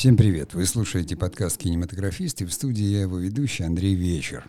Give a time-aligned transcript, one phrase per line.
[0.00, 0.54] Всем привет!
[0.54, 4.48] Вы слушаете подкаст «Кинематографист» и в студии я его ведущий Андрей Вечер.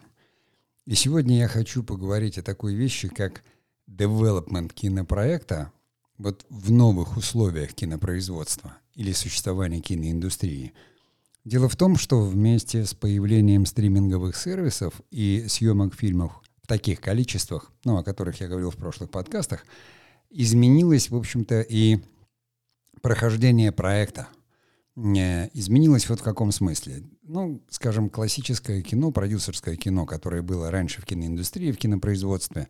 [0.86, 3.44] И сегодня я хочу поговорить о такой вещи, как
[3.90, 5.74] development кинопроекта
[6.18, 10.72] вот в новых условиях кинопроизводства или существования киноиндустрии.
[11.44, 16.32] Дело в том, что вместе с появлением стриминговых сервисов и съемок фильмов
[16.64, 19.66] в таких количествах, ну, о которых я говорил в прошлых подкастах,
[20.30, 22.00] изменилось, в общем-то, и
[23.02, 24.30] прохождение проекта–
[24.96, 27.04] изменилось вот в каком смысле.
[27.24, 32.68] Ну, скажем, классическое кино, продюсерское кино, которое было раньше в киноиндустрии, в кинопроизводстве.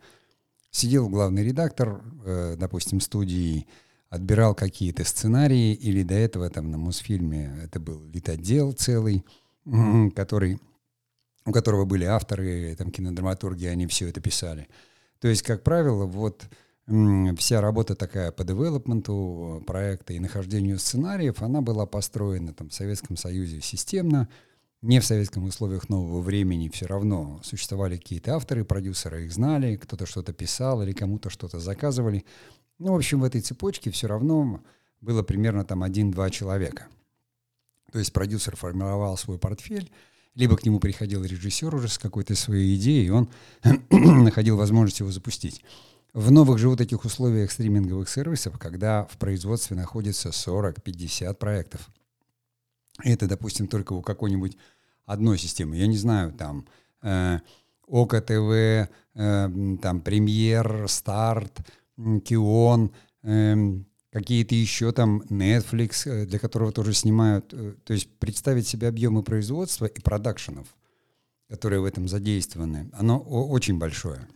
[0.70, 3.67] Сидел главный редактор, э, допустим, студии,
[4.09, 9.26] отбирал какие-то сценарии, или до этого там на Мосфильме это был литотдел целый,
[10.15, 10.59] который,
[11.45, 14.67] у которого были авторы, там кинодраматурги, они все это писали.
[15.20, 16.48] То есть, как правило, вот
[16.88, 23.18] вся работа такая по девелопменту проекта и нахождению сценариев, она была построена там в Советском
[23.18, 24.27] Союзе системно,
[24.82, 30.07] не в советском условиях нового времени все равно существовали какие-то авторы, продюсеры их знали, кто-то
[30.07, 32.26] что-то писал или кому-то что-то заказывали.
[32.79, 34.62] Ну, в общем, в этой цепочке все равно
[34.99, 36.87] было примерно там один-два человека.
[37.91, 39.91] То есть продюсер формировал свой портфель,
[40.34, 43.29] либо к нему приходил режиссер уже с какой-то своей идеей, и он
[43.91, 45.63] находил возможность его запустить.
[46.13, 51.90] В новых же вот этих условиях стриминговых сервисов, когда в производстве находится 40-50 проектов,
[53.01, 54.57] это, допустим, только у какой-нибудь
[55.05, 56.68] одной системы, я не знаю, там,
[57.01, 57.40] э,
[57.87, 58.87] ОКО э,
[59.81, 61.59] там, Премьер, Старт,
[62.25, 62.91] Кион,
[63.23, 63.55] э,
[64.12, 67.53] какие-то еще там Netflix, э, для которого тоже снимают.
[67.53, 70.68] Э, то есть представить себе объемы производства и продакшенов,
[71.47, 74.28] которые в этом задействованы, оно очень большое.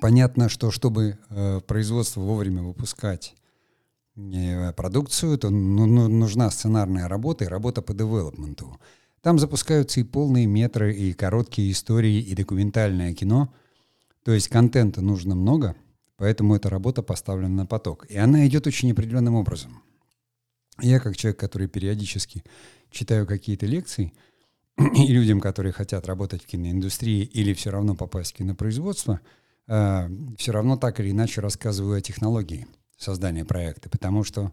[0.00, 3.34] Понятно, что чтобы э, производство вовремя выпускать
[4.16, 8.80] э, продукцию, то ну, ну, нужна сценарная работа и работа по девелопменту.
[9.20, 13.52] Там запускаются и полные метры, и короткие истории, и документальное кино.
[14.24, 15.76] То есть контента нужно много,
[16.16, 18.06] поэтому эта работа поставлена на поток.
[18.08, 19.82] И она идет очень определенным образом.
[20.80, 22.44] Я, как человек, который периодически
[22.90, 24.14] читаю какие-то лекции,
[24.78, 29.20] и людям, которые хотят работать в киноиндустрии или все равно попасть в кинопроизводство–
[29.68, 34.52] э, все равно так или иначе рассказываю о технологии создания проекта, потому что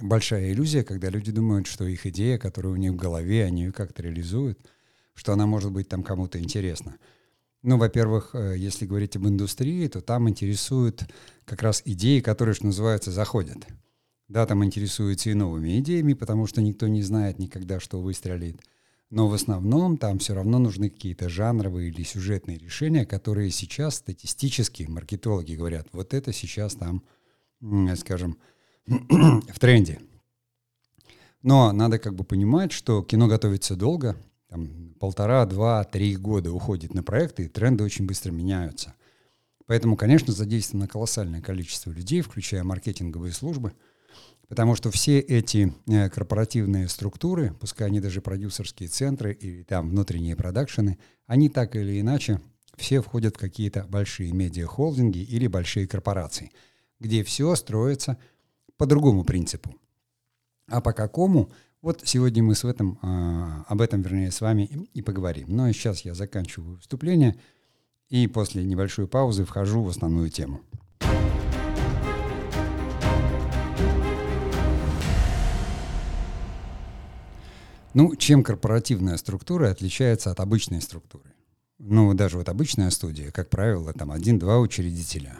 [0.00, 3.72] большая иллюзия, когда люди думают, что их идея, которая у них в голове, они ее
[3.72, 4.58] как-то реализуют,
[5.14, 6.96] что она может быть там кому-то интересна.
[7.62, 11.04] Ну, во-первых, э, если говорить об индустрии, то там интересуют
[11.44, 13.66] как раз идеи, которые, что называется, заходят.
[14.28, 18.60] Да, там интересуются и новыми идеями, потому что никто не знает никогда, что выстрелит.
[19.10, 24.82] Но в основном там все равно нужны какие-то жанровые или сюжетные решения, которые сейчас статистически
[24.84, 27.04] маркетологи говорят, вот это сейчас там,
[27.96, 28.36] скажем,
[28.86, 30.00] в тренде.
[31.42, 34.16] Но надо как бы понимать, что кино готовится долго,
[34.48, 38.94] там полтора, два, три года уходит на проекты, и тренды очень быстро меняются.
[39.66, 43.72] Поэтому, конечно, задействовано колоссальное количество людей, включая маркетинговые службы–
[44.48, 50.36] Потому что все эти э, корпоративные структуры, пускай они даже продюсерские центры или там внутренние
[50.36, 52.40] продакшены, они так или иначе
[52.76, 56.52] все входят в какие-то большие медиахолдинги или большие корпорации,
[57.00, 58.18] где все строится
[58.76, 59.74] по другому принципу.
[60.68, 61.50] А по какому?
[61.82, 65.46] Вот сегодня мы с этом, а, об этом, вернее, с вами и поговорим.
[65.48, 67.36] Но сейчас я заканчиваю выступление
[68.08, 70.60] и после небольшой паузы вхожу в основную тему.
[77.96, 81.32] Ну, чем корпоративная структура отличается от обычной структуры?
[81.78, 85.38] Ну, даже вот обычная студия, как правило, там один-два учредителя.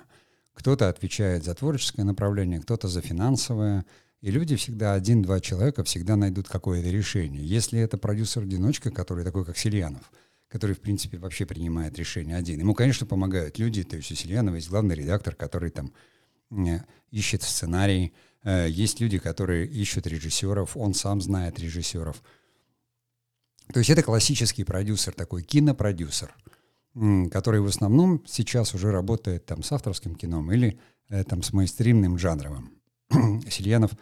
[0.54, 3.84] Кто-то отвечает за творческое направление, кто-то за финансовое.
[4.22, 7.46] И люди всегда, один-два человека всегда найдут какое-то решение.
[7.46, 10.10] Если это продюсер-одиночка, который такой, как Сильянов,
[10.48, 12.58] который, в принципе, вообще принимает решение один.
[12.60, 15.92] Ему, конечно, помогают люди, то есть у Сильянова есть главный редактор, который там
[16.52, 16.78] э,
[17.10, 18.14] ищет сценарий,
[18.44, 22.22] э, есть люди, которые ищут режиссеров, он сам знает режиссеров.
[23.72, 26.34] То есть это классический продюсер, такой кинопродюсер,
[27.30, 30.78] который в основном сейчас уже работает там с авторским кином или
[31.08, 32.72] э, там с мейнстримным жанровым.
[33.50, 33.92] Сильянов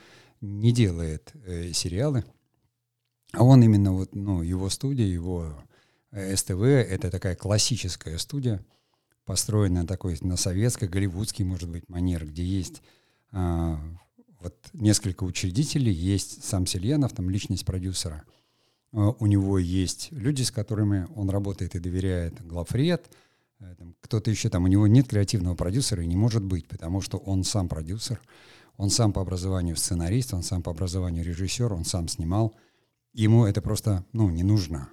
[0.41, 2.25] не делает э, сериалы,
[3.33, 5.65] а он именно вот, ну, его студия, его
[6.11, 8.65] э, СТВ, это такая классическая студия,
[9.25, 12.83] построенная такой на советской, голливудский, может быть, манер, где есть
[13.33, 13.81] а,
[14.39, 18.25] вот несколько учредителей, есть сам Сильянов, там личность продюсера–
[18.95, 23.11] у него есть люди, с которыми он работает и доверяет, главред,
[23.59, 27.19] э, кто-то еще там, у него нет креативного продюсера и не может быть, потому что
[27.19, 28.21] он сам продюсер,
[28.77, 32.55] Он сам по образованию сценарист, он сам по образованию режиссер, он сам снимал.
[33.13, 34.89] Ему это просто, ну, не нужно.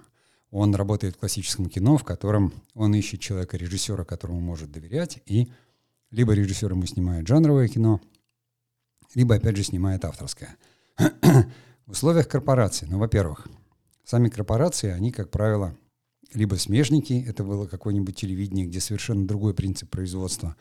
[0.50, 5.50] Он работает в классическом кино, в котором он ищет человека-режиссера, которому может доверять, и
[6.10, 8.00] либо режиссер ему снимает жанровое кино,
[9.14, 10.56] либо, опять же, снимает авторское.
[11.86, 13.48] в условиях корпорации, ну, во-первых,
[14.04, 15.76] сами корпорации, они, как правило,
[16.34, 20.56] либо смежники, это было какое-нибудь телевидение, где совершенно другой принцип производства,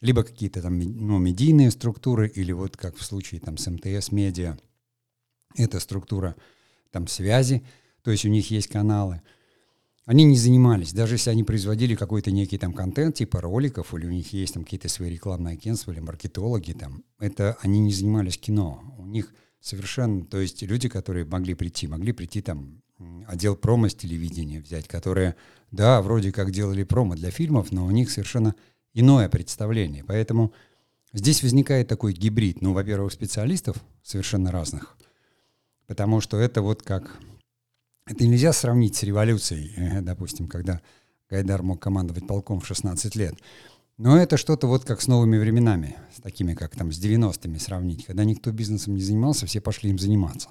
[0.00, 4.58] либо какие-то там ну, медийные структуры, или вот как в случае там с МТС Медиа,
[5.56, 6.36] это структура
[6.90, 7.64] там связи,
[8.02, 9.22] то есть у них есть каналы.
[10.04, 14.10] Они не занимались, даже если они производили какой-то некий там контент, типа роликов, или у
[14.10, 18.94] них есть там какие-то свои рекламные агентства, или маркетологи там, это они не занимались кино.
[18.98, 19.34] У них
[19.66, 22.82] совершенно, то есть люди, которые могли прийти, могли прийти там
[23.26, 25.34] отдел промо с телевидения взять, которые,
[25.72, 28.54] да, вроде как делали промо для фильмов, но у них совершенно
[28.94, 30.04] иное представление.
[30.04, 30.52] Поэтому
[31.12, 32.62] здесь возникает такой гибрид.
[32.62, 34.96] Ну, во-первых, специалистов совершенно разных,
[35.86, 37.18] потому что это вот как...
[38.06, 40.80] Это нельзя сравнить с революцией, допустим, когда
[41.28, 43.34] Гайдар мог командовать полком в 16 лет.
[43.98, 48.04] Но это что-то вот как с новыми временами, с такими, как там с 90-ми сравнить,
[48.04, 50.48] когда никто бизнесом не занимался, все пошли им заниматься.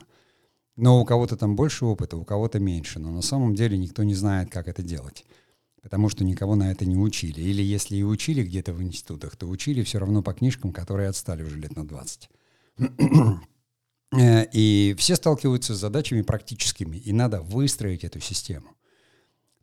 [0.75, 4.15] Но у кого-то там больше опыта, у кого-то меньше, но на самом деле никто не
[4.15, 5.25] знает, как это делать
[5.85, 7.41] потому что никого на это не учили.
[7.41, 11.43] Или если и учили где-то в институтах, то учили все равно по книжкам, которые отстали
[11.43, 12.29] уже лет на 20.
[14.11, 18.69] Э, и все сталкиваются с задачами практическими, и надо выстроить эту систему.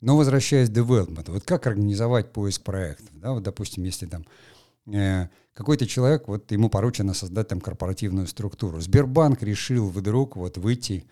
[0.03, 3.07] Но возвращаясь к development, вот как организовать поиск проектов?
[3.13, 4.25] Да, вот, допустим, если там
[4.93, 8.81] э, какой-то человек, вот ему поручено создать там корпоративную структуру.
[8.81, 11.05] Сбербанк решил вдруг вот выйти,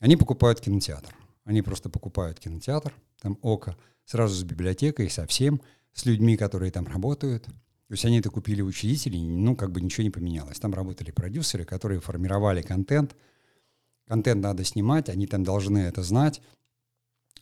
[0.00, 1.16] они покупают кинотеатр.
[1.44, 2.92] Они просто покупают кинотеатр,
[3.22, 3.74] там ОКО,
[4.04, 5.62] сразу с библиотекой, со всем,
[5.94, 7.44] с людьми, которые там работают.
[7.44, 10.58] То есть они это купили учредители, ну, как бы ничего не поменялось.
[10.58, 13.16] Там работали продюсеры, которые формировали контент.
[14.06, 16.42] Контент надо снимать, они там должны это знать.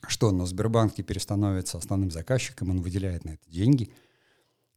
[0.09, 3.91] Что, но Сбербанк теперь становится основным заказчиком, он выделяет на это деньги.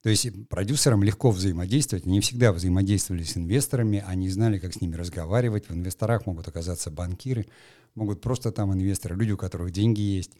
[0.01, 2.06] То есть продюсерам легко взаимодействовать.
[2.06, 5.68] Они всегда взаимодействовали с инвесторами, они знали, как с ними разговаривать.
[5.68, 7.47] В инвесторах могут оказаться банкиры,
[7.95, 10.31] могут просто там инвесторы, люди, у которых деньги есть.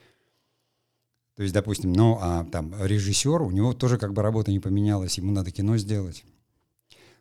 [1.36, 5.18] То есть, допустим, ну, а там режиссер, у него тоже как бы работа не поменялась,
[5.18, 6.24] ему надо кино сделать.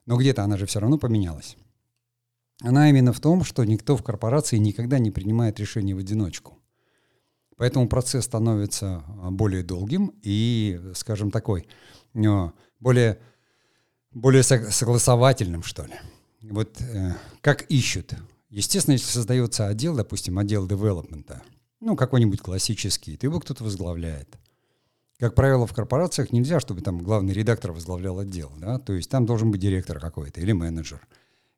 [0.06, 1.56] Но где-то она же все равно поменялась.
[2.62, 6.58] Она именно в том, что никто в корпорации никогда не принимает решения в одиночку.
[7.56, 11.68] Поэтому процесс становится а, более долгим и, скажем, такой,
[12.14, 13.18] а, более,
[14.12, 15.94] более согласовательным, что ли.
[16.42, 18.14] Вот э, как ищут.
[18.50, 21.42] Естественно, если создается отдел, допустим, отдел девелопмента–
[21.80, 24.28] ну, какой-нибудь классический, то его кто-то возглавляет.
[25.18, 29.24] Как правило, в корпорациях нельзя, чтобы там главный редактор возглавлял отдел, да, то есть там
[29.24, 31.06] должен быть директор какой-то или менеджер,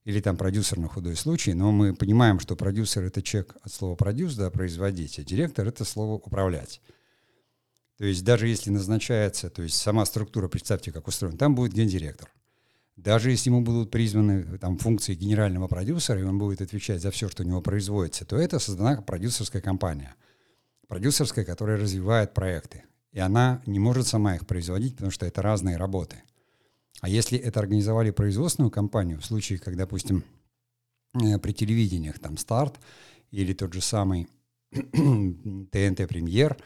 [0.04, 3.94] или там продюсер на худой случай, но мы понимаем, что продюсер— это чек от слова
[3.94, 6.80] «продюс», да, производить, а директор— это слово «управлять».
[7.98, 12.32] То есть даже если назначается, то есть сама структура, представьте, как устроена, там будет гендиректор.
[12.96, 17.28] Даже если ему будут призваны там, функции генерального продюсера, и он будет отвечать за все,
[17.28, 20.14] что у него производится, то это создана продюсерская компания.
[20.88, 22.84] Продюсерская, которая развивает проекты.
[23.12, 26.22] И она не может сама их производить, потому что это разные работы.
[27.00, 30.24] А если это организовали производственную компанию, в случае, как, допустим,
[31.14, 32.78] э, при телевидениях там старт
[33.31, 34.28] или тот же самый
[34.72, 36.56] ТНТ Премьер,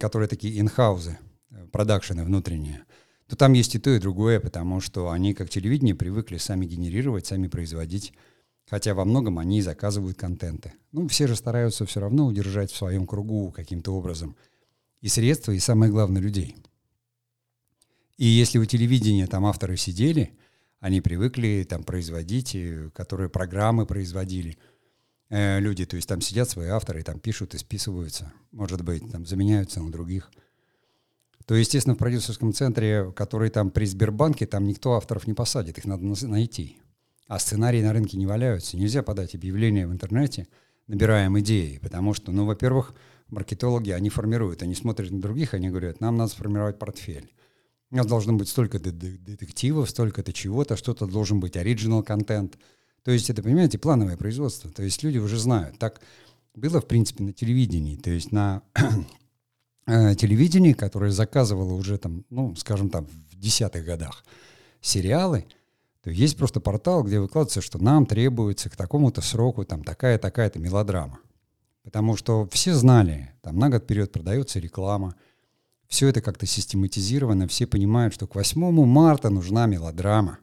[0.00, 1.18] которые такие инхаузы,
[1.50, 2.84] э, продакшены внутренние–
[3.28, 7.26] то там есть и то, и другое, потому что они, как телевидение, привыкли сами генерировать,
[7.26, 8.12] сами производить,
[8.68, 10.74] хотя во многом они заказывают контенты.
[10.92, 14.36] Ну, все же стараются все равно удержать в своем кругу каким-то образом
[15.00, 16.56] и средства, и самое главное, людей.
[18.16, 20.32] И если у телевидения там авторы сидели,
[20.80, 24.58] они привыкли там производить, э, которые программы производили,
[25.28, 29.26] э, люди, то есть там сидят свои авторы, там пишут и списываются, может быть, там
[29.26, 30.30] заменяются на других–
[31.46, 35.84] то, естественно, в продюсерском центре, который там при Сбербанке, там никто авторов не посадит, их
[35.84, 36.78] надо найти.
[37.28, 38.76] А сценарии на рынке не валяются.
[38.76, 40.48] Нельзя подать объявление в интернете,
[40.88, 42.94] набираем идеи, потому что, ну, во-первых,
[43.28, 47.32] маркетологи, они формируют, они смотрят на других, они говорят, нам надо сформировать портфель.
[47.90, 52.58] У нас должно быть столько детективов, столько-то чего-то, что-то должен быть оригинал контент.
[53.04, 54.70] То есть это, понимаете, плановое производство.
[54.70, 55.78] То есть люди уже знают.
[55.78, 56.00] Так
[56.54, 57.96] было, в принципе, на телевидении.
[57.96, 58.62] То есть на
[59.86, 64.24] э, телевидении, которое заказывало уже там, ну, скажем там, в десятых годах
[64.80, 65.46] сериалы,
[66.02, 71.18] то есть просто портал, где выкладывается, что нам требуется к такому-то сроку там такая-такая-то мелодрама.
[71.82, 75.16] Потому что все знали, там на год вперед продается реклама,
[75.88, 80.38] все это как-то систематизировано, все понимают, что к 8 марта нужна мелодрама,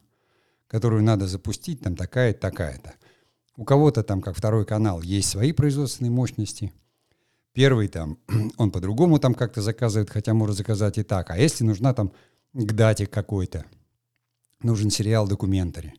[0.67, 2.93] которую надо запустить, там такая-то, такая-то.
[3.55, 6.73] У кого-то там, как второй канал, есть свои производственные мощности.
[7.53, 8.17] Первый там,
[8.57, 11.29] он по-другому там как-то заказывает, хотя может заказать и так.
[11.29, 12.11] А если нужна там
[12.53, 13.65] к дате какой-то,
[14.61, 15.93] нужен сериал документари.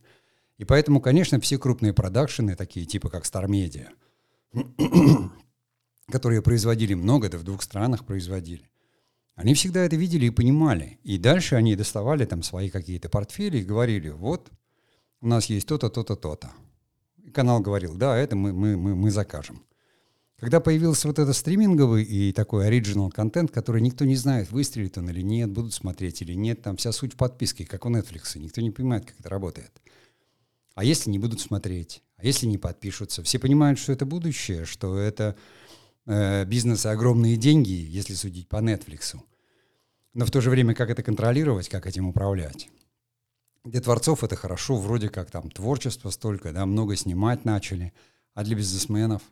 [0.57, 3.89] И поэтому, конечно, все крупные продакшены, такие типа как Star Media,
[6.11, 8.69] которые производили много, да в двух странах производили,
[9.35, 10.97] они всегда это видели и понимали.
[11.03, 14.49] И дальше они доставали там свои какие-то портфели и говорили, вот,
[15.21, 16.51] у нас есть то-то, то-то, то-то.
[17.23, 19.61] И канал говорил, да, это мы, мы, мы, мы закажем.
[20.37, 25.09] Когда появился вот этот стриминговый и такой оригинал контент, который никто не знает, выстрелит он
[25.09, 28.61] или нет, будут смотреть или нет, там вся суть в подписке, как у Netflix, никто
[28.61, 29.71] не понимает, как это работает.
[30.75, 32.03] А если не будут смотреть?
[32.17, 33.23] А если не подпишутся?
[33.23, 35.37] Все понимают, что это будущее, что это
[36.05, 39.17] э, бизнес и огромные деньги, если судить по Netflix.
[40.13, 42.69] Но в то же время, как это контролировать, как этим управлять?
[43.63, 47.93] Для творцов это хорошо, вроде как там творчество столько, да, много снимать начали,
[48.33, 49.21] а для бизнесменов–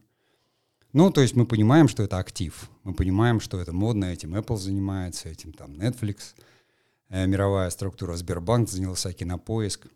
[0.93, 2.69] ну, то есть мы понимаем, что это актив.
[2.83, 6.35] Мы понимаем, что это модно, этим Apple занимается, этим там Netflix,
[7.09, 9.87] э, мировая структура Сбербанк занялся кинопоиск.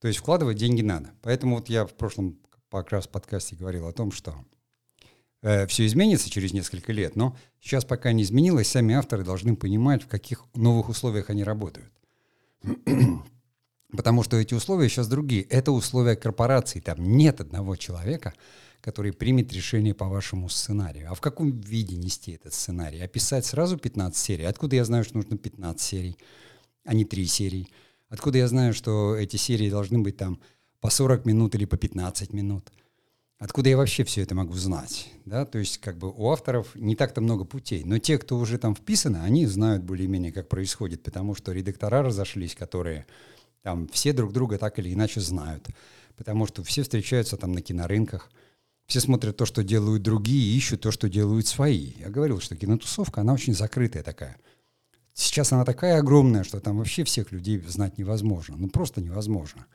[0.00, 1.10] То есть вкладывать деньги надо.
[1.20, 2.38] Поэтому вот я в прошлом
[2.70, 4.34] как раз подкасте говорил о том, что
[5.42, 10.02] э, все изменится через несколько лет, но сейчас пока не изменилось, сами авторы должны понимать,
[10.02, 11.92] в каких новых условиях они работают.
[13.92, 15.42] Потому что эти условия сейчас другие.
[15.42, 16.80] Это условия корпорации.
[16.80, 18.32] Там нет одного человека,
[18.80, 21.10] который примет решение по вашему сценарию.
[21.10, 23.00] А в каком виде нести этот сценарий?
[23.00, 24.44] Описать сразу 15 серий?
[24.44, 26.16] Откуда я знаю, что нужно 15 серий,
[26.84, 27.68] а не 3 серии?
[28.08, 30.40] Откуда я знаю, что эти серии должны быть там
[30.80, 32.72] по 40 минут или по 15 минут?
[33.42, 35.10] Откуда я вообще все это могу знать?
[35.24, 35.44] Да?
[35.44, 37.82] То есть как бы у авторов не так-то много путей.
[37.84, 42.54] Но те, кто уже там вписаны, они знают более-менее, как происходит, потому что редактора разошлись,
[42.54, 43.06] которые
[43.62, 45.66] там все друг друга так или иначе знают.
[46.16, 48.30] Потому что все встречаются там на кинорынках–
[48.86, 51.92] все смотрят то, что делают другие, ищут то, что делают свои.
[51.98, 54.36] Я говорил, что кинотусовка, она очень закрытая такая.
[55.14, 58.56] Сейчас она такая огромная, что там вообще всех людей знать невозможно.
[58.56, 59.66] Ну, просто невозможно.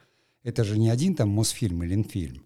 [0.44, 2.46] Это же не один там Мосфильм или Инфильм.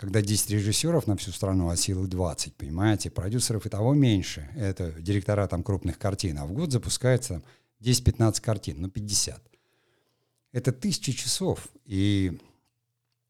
[0.00, 3.10] Когда 10 режиссеров на всю страну, а силы 20, понимаете?
[3.10, 4.48] Продюсеров и того меньше.
[4.56, 6.38] Это директора там крупных картин.
[6.38, 7.42] А в год запускается
[7.82, 9.38] 10-15 картин, ну 50.
[10.52, 11.68] Это тысячи часов.
[11.84, 12.32] И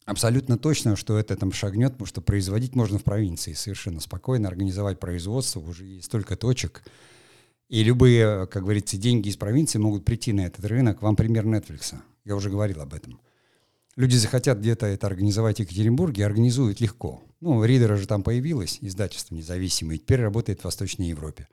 [0.04, 5.00] абсолютно точно, что это там шагнет, потому что производить можно в провинции совершенно спокойно, организовать
[5.00, 6.84] производство, уже есть столько точек.
[7.68, 11.02] И любые, как говорится, деньги из провинции могут прийти на этот рынок.
[11.02, 11.96] Вам пример Netflix.
[12.24, 13.18] Я уже говорил об этом.
[14.00, 17.22] Люди захотят где-то это организовать в Екатеринбурге, организуют легко.
[17.40, 21.48] Ну, Ридера же там появилось, издательство независимое, теперь работает в Восточной Европе.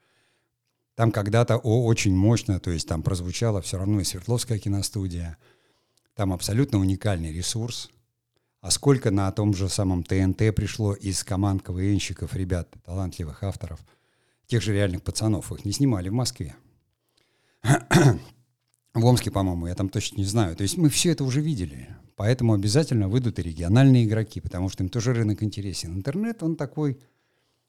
[0.94, 5.36] Там когда-то о, очень мощно, то есть там прозвучала все равно и Свердловская киностудия.
[6.14, 7.90] Там абсолютно уникальный ресурс–
[8.60, 13.78] а сколько на том же самом ТНТ пришло из команд КВНщиков, ребят, талантливых авторов,
[14.46, 16.56] тех же реальных пацанов, их не снимали в Москве.
[18.94, 20.56] В Омске, по-моему, я там точно не знаю.
[20.56, 21.88] То есть мы все это уже видели.
[22.18, 25.94] Поэтому обязательно выйдут и региональные игроки, потому что им тоже рынок интересен.
[25.94, 26.98] Интернет, он такой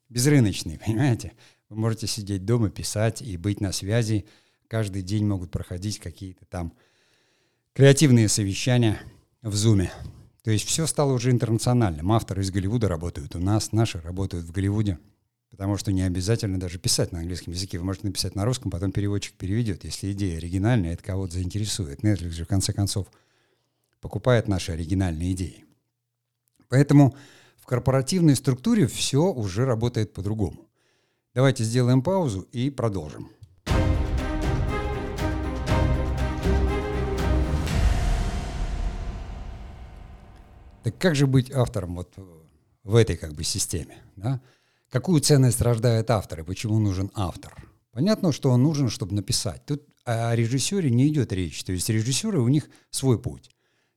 [0.09, 1.33] безрыночный, понимаете?
[1.69, 4.25] Вы можете сидеть дома, писать и быть на связи.
[4.67, 6.73] Каждый день могут проходить какие-то там
[7.73, 8.99] креативные совещания
[9.43, 9.91] в Зуме.
[10.41, 12.11] То есть все стало уже интернациональным.
[12.11, 14.97] Авторы из Голливуда работают у нас, наши работают в Голливуде.
[15.51, 17.77] Потому что не обязательно даже писать на английском языке.
[17.77, 19.83] Вы можете написать на русском, потом переводчик переведет.
[19.83, 21.99] Если идея оригинальная, это кого-то заинтересует.
[21.99, 23.05] Netflix же, в конце концов,
[24.01, 25.65] покупает наши оригинальные идеи.
[26.69, 27.15] Поэтому
[27.57, 30.69] в корпоративной структуре все уже работает по-другому.
[31.33, 33.29] Давайте сделаем паузу и продолжим.
[40.83, 42.13] Так как же быть автором вот
[42.83, 44.01] в этой как бы системе?
[44.15, 44.41] Да?
[44.89, 47.53] Какую ценность рождает автор и почему нужен автор?
[47.91, 49.65] Понятно, что он нужен, чтобы написать.
[49.65, 51.63] Тут о режиссере не идет речь.
[51.63, 53.51] То есть режиссеры, у них свой путь.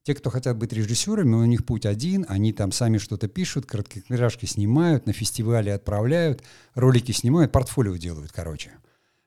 [0.04, 4.47] Те, кто хотят быть режиссерами, у них путь один, они там сами что-то пишут, короткометражки
[4.47, 6.42] снимают, на фестивале отправляют,
[6.75, 8.73] ролики снимают, портфолио делают, короче.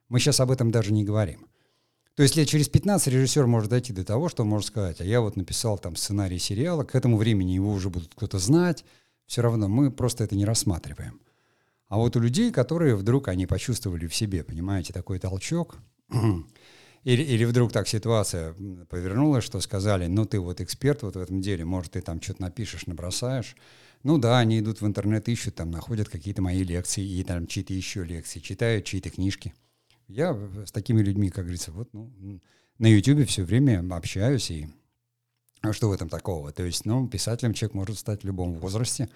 [0.10, 1.48] Мы сейчас об этом даже не говорим.
[2.16, 5.22] То есть лет через 15 режиссер может дойти до того, что может сказать, а я
[5.22, 8.84] вот написал там сценарий сериала, к этому времени его уже будут кто-то знать,
[9.28, 11.22] все равно мы просто это не рассматриваем.
[11.88, 15.78] А вот у людей, которые вдруг они почувствовали в себе, понимаете, такой толчок,
[17.06, 18.54] или, или вдруг так ситуация
[18.90, 22.42] повернулась, что сказали, ну ты вот эксперт вот в этом деле, может ты там что-то
[22.42, 23.56] напишешь, набросаешь.
[24.04, 27.74] Ну да, они идут в интернет, ищут, там находят какие-то мои лекции и там чьи-то
[27.74, 29.54] еще лекции, читают чьи-то книжки–
[30.08, 32.12] я с такими людьми, как говорится, вот, ну,
[32.78, 34.68] на YouTube все время общаюсь и
[35.62, 36.52] А что в этом такого?
[36.52, 39.10] То есть, ну, писателем человек может стать в любом возрасте,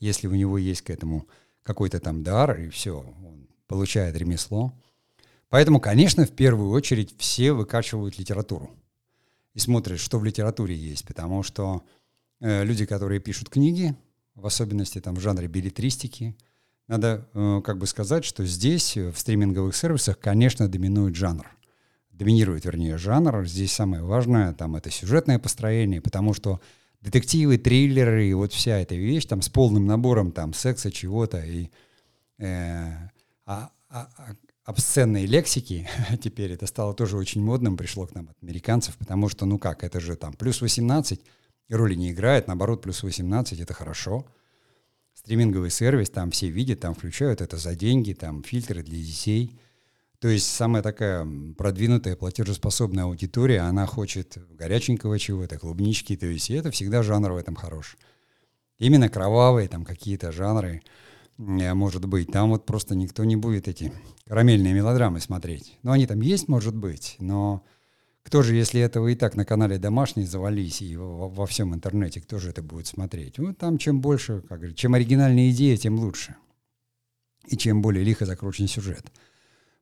[0.00, 1.26] если у него есть к этому
[1.62, 4.74] какой-то там дар, и все, он получает ремесло.
[5.48, 8.70] Поэтому, конечно, в первую очередь все выкачивают литературу
[9.54, 11.82] и смотрят, что в литературе есть, потому что
[12.40, 13.94] э, люди, которые пишут книги,
[14.34, 16.36] в особенности там в жанре билетристики,
[16.88, 21.46] надо э, как бы сказать, что здесь, в стриминговых сервисах, конечно, доминует жанр.
[22.10, 23.46] Доминирует, вернее, жанр.
[23.46, 26.60] Здесь самое важное, там, это сюжетное построение, потому что
[27.00, 31.70] детективы, триллеры и вот вся эта вещь там с полным набором там секса, чего-то и
[32.38, 32.92] э,
[33.46, 35.88] а, а, а обсценной лексики,
[36.22, 39.84] теперь это стало тоже очень модным, пришло к нам от американцев, потому что, ну как,
[39.84, 41.20] это же там плюс 18,
[41.68, 44.26] и роли не играет, наоборот, плюс 18 это хорошо.
[45.14, 49.58] Стриминговый сервис, там все видят, там включают это за деньги, там фильтры для детей.
[50.18, 56.54] То есть самая такая продвинутая платежеспособная аудитория, она хочет горяченького чего-то, клубнички, то есть и
[56.54, 57.96] это всегда жанр в этом хорош.
[58.78, 60.82] Именно кровавые там какие-то жанры,
[61.38, 62.30] может быть.
[62.30, 63.92] Там вот просто никто не будет эти
[64.26, 65.78] карамельные мелодрамы смотреть.
[65.82, 67.64] Ну, они там есть, может быть, но
[68.22, 72.20] кто же, если этого и так на канале домашний завались и во, во всем интернете,
[72.20, 73.38] кто же это будет смотреть?
[73.38, 76.34] Вот там чем больше, как говорят, чем оригинальная идея, тем лучше.
[77.46, 79.12] И чем более лихо закручен сюжет.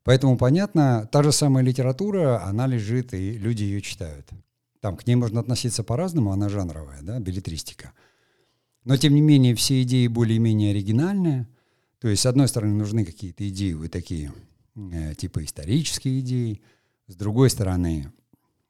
[0.03, 4.29] Поэтому, понятно, та же самая литература, она лежит, и люди ее читают.
[4.81, 7.93] Там к ней можно относиться по-разному, она жанровая, да, билетристика.
[8.85, 11.49] Но, тем не менее, все идеи более-менее оригинальные.
[12.01, 14.33] То есть, с одной стороны, нужны какие-то идеи, вы такие,
[14.75, 16.61] э, типа исторические идеи.
[17.07, 18.13] С другой стороны,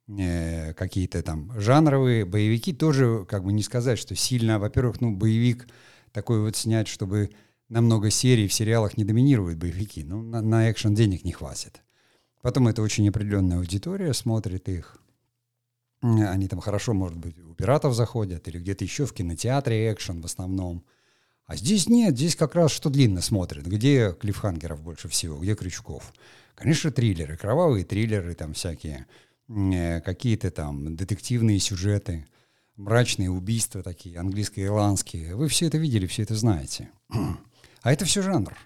[0.08, 5.66] э, какие-то там жанровые боевики тоже, как бы не сказать, что сильно, во-первых, ну, боевик
[6.12, 7.30] такой вот снять, чтобы
[7.70, 10.04] на много серий в сериалах не доминируют боевики.
[10.04, 11.82] Ну, на, на экшен денег не хватит.
[12.42, 15.01] Потом это очень определенная аудитория смотрит их.
[16.02, 20.24] Они там хорошо, может быть, у пиратов заходят или где-то еще в кинотеатре экшен в
[20.24, 20.84] основном.
[21.46, 23.66] А здесь нет, здесь как раз что длинно смотрят.
[23.66, 26.12] Где клифхангеров больше всего, где крючков.
[26.54, 29.06] Конечно, триллеры, кровавые триллеры там всякие,
[29.48, 32.26] э, какие-то там детективные сюжеты,
[32.76, 35.36] мрачные убийства такие, английско-ирландские.
[35.36, 36.90] Вы все это видели, все это знаете.
[37.84, 38.56] А это все жанр.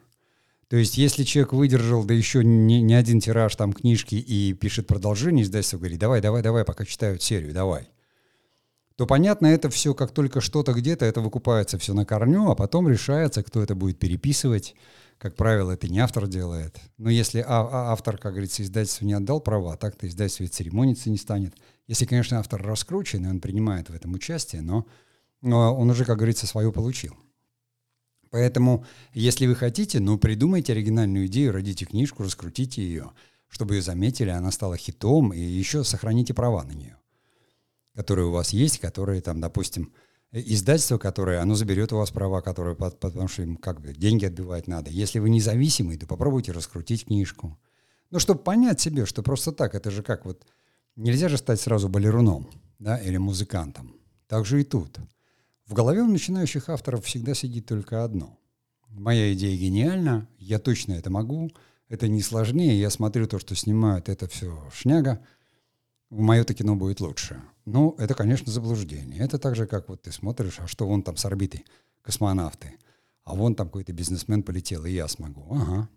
[0.68, 4.88] То есть, если человек выдержал, да еще не, не один тираж там книжки и пишет
[4.88, 7.88] продолжение, издательство говорит, давай, давай, давай, пока читают серию, давай.
[8.96, 12.88] То понятно, это все как только что-то где-то, это выкупается все на корню, а потом
[12.88, 14.74] решается, кто это будет переписывать.
[15.18, 16.78] Как правило, это не автор делает.
[16.98, 21.10] Но если а, а автор, как говорится, издательство не отдал права, так-то издательство ведь церемониться
[21.10, 21.54] не станет.
[21.86, 24.86] Если, конечно, автор раскручен, и он принимает в этом участие, но,
[25.42, 27.14] но он уже, как говорится, свое получил.
[28.36, 33.12] Поэтому, если вы хотите, ну, придумайте оригинальную идею, родите книжку, раскрутите ее,
[33.48, 36.98] чтобы ее заметили, она стала хитом, и еще сохраните права на нее,
[37.94, 39.94] которые у вас есть, которые там, допустим,
[40.32, 44.66] издательство, которое, оно заберет у вас права, которые, потому что им как бы деньги отбивать
[44.66, 44.90] надо.
[44.90, 47.58] Если вы независимый, то попробуйте раскрутить книжку.
[48.10, 50.44] Ну, чтобы понять себе, что просто так, это же как вот,
[50.94, 53.96] нельзя же стать сразу балеруном, да, или музыкантом.
[54.28, 54.98] Так же и тут.
[55.66, 58.38] В голове у начинающих авторов всегда сидит только одно.
[58.88, 61.50] Моя идея гениальна, я точно это могу,
[61.88, 65.20] это не сложнее, я смотрю то, что снимают, это все шняга,
[66.08, 67.42] мое-то кино будет лучше.
[67.64, 69.18] Ну, это, конечно, заблуждение.
[69.20, 71.64] Это так же, как вот ты смотришь, а что вон там с орбиты,
[72.00, 72.74] космонавты,
[73.24, 75.48] а вон там какой-то бизнесмен полетел, и я смогу.
[75.50, 75.88] Ага.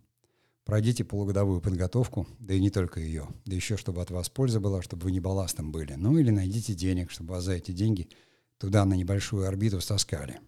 [0.66, 4.82] Пройдите полугодовую подготовку, да и не только ее, да еще, чтобы от вас польза была,
[4.82, 5.94] чтобы вы не балластом были.
[5.94, 8.10] Ну, или найдите денег, чтобы вас за эти деньги–
[8.60, 10.40] туда на небольшую орбиту стаскали.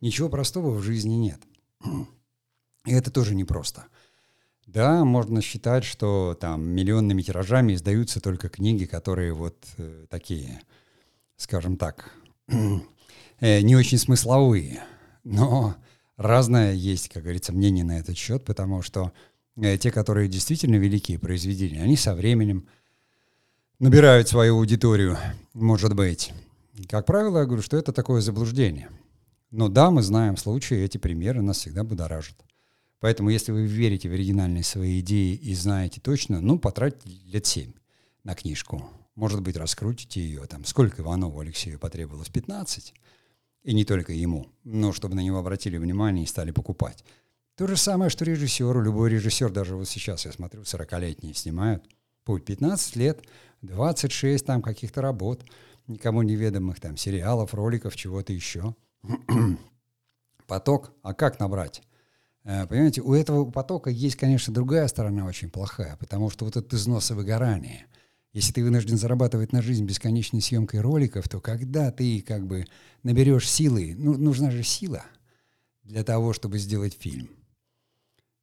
[0.00, 1.40] Ничего простого в жизни нет.
[2.84, 3.84] И это тоже непросто.
[4.66, 10.62] Да, можно считать, что там миллионными тиражами издаются только книги, которые вот э, такие,
[11.36, 12.10] скажем так,
[12.48, 14.82] э, не очень смысловые.
[15.24, 15.76] Но
[16.16, 19.12] разное есть, как говорится, мнение на этот счет, потому что
[19.56, 22.66] э, те, которые действительно великие произведения, они со временем
[23.78, 25.18] набирают свою аудиторию,
[25.52, 26.32] может быть.
[26.88, 28.90] Как правило, я говорю, что это такое заблуждение.
[29.50, 32.36] Но да, мы знаем случаи, эти примеры нас всегда будоражат.
[33.00, 37.72] Поэтому, если вы верите в оригинальные свои идеи и знаете точно, ну, потратьте лет семь
[38.24, 38.88] на книжку.
[39.16, 40.46] Может быть, раскрутите ее.
[40.46, 42.30] Там, сколько Иванову Алексею потребовалось?
[42.30, 42.94] 15?
[43.64, 47.04] И не только ему, но чтобы на него обратили внимание и стали покупать.
[47.56, 48.80] То же самое, что режиссеру.
[48.80, 51.84] Любой режиссер, даже вот сейчас, я смотрю, 40-летние снимают.
[52.24, 53.22] Путь 15 лет,
[53.60, 55.44] 26 там каких-то работ–
[55.86, 58.74] никому неведомых там сериалов, роликов, чего-то еще.
[60.46, 61.82] Поток, а как набрать?
[62.44, 66.72] Э, понимаете, у этого потока есть, конечно, другая сторона очень плохая, потому что вот этот
[66.74, 67.86] износ и выгорание.
[68.32, 72.66] Если ты вынужден зарабатывать на жизнь бесконечной съемкой роликов, то когда ты как бы
[73.02, 75.04] наберешь силы, ну, нужна же сила
[75.82, 77.28] для того, чтобы сделать фильм.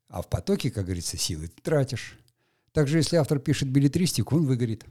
[0.08, 2.18] А в потоке, как говорится, силы ты тратишь.
[2.72, 4.86] Также, если автор пишет билетристику, он выгорит.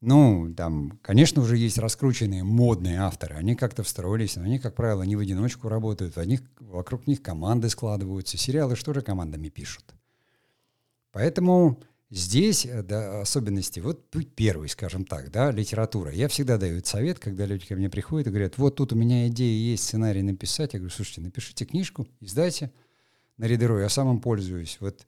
[0.00, 3.34] Ну, там, конечно, уже есть раскрученные модные авторы.
[3.34, 6.16] Они как-то встроились, но они, как правило, не в одиночку работают.
[6.16, 8.38] В них, вокруг них команды складываются.
[8.38, 9.84] Сериалы что же командами пишут.
[11.12, 11.78] Поэтому
[12.10, 16.10] Здесь э, да, особенности, вот первый, скажем так, да, литература.
[16.10, 19.28] Я всегда даю совет, когда люди ко мне приходят и говорят, вот тут у меня
[19.28, 20.72] идея есть, сценарий написать.
[20.72, 22.72] Я говорю, слушайте, напишите книжку, издайте
[23.36, 24.78] на Ридеру, я сам им пользуюсь.
[24.80, 25.06] Вот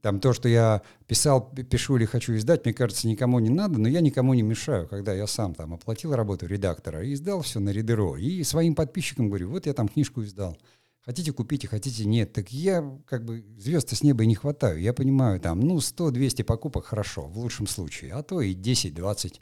[0.00, 3.88] там то, что я писал, пишу или хочу издать, мне кажется, никому не надо, но
[3.88, 7.70] я никому не мешаю, когда я сам там оплатил работу редактора и издал все на
[7.70, 8.16] Ридеро.
[8.16, 10.56] И своим подписчикам говорю, вот я там книжку издал.
[11.04, 12.32] Хотите купите, хотите нет.
[12.32, 14.80] Так я как бы звезд с неба не хватаю.
[14.80, 19.40] Я понимаю, там, ну, 100-200 покупок хорошо, в лучшем случае, а то и 10-20.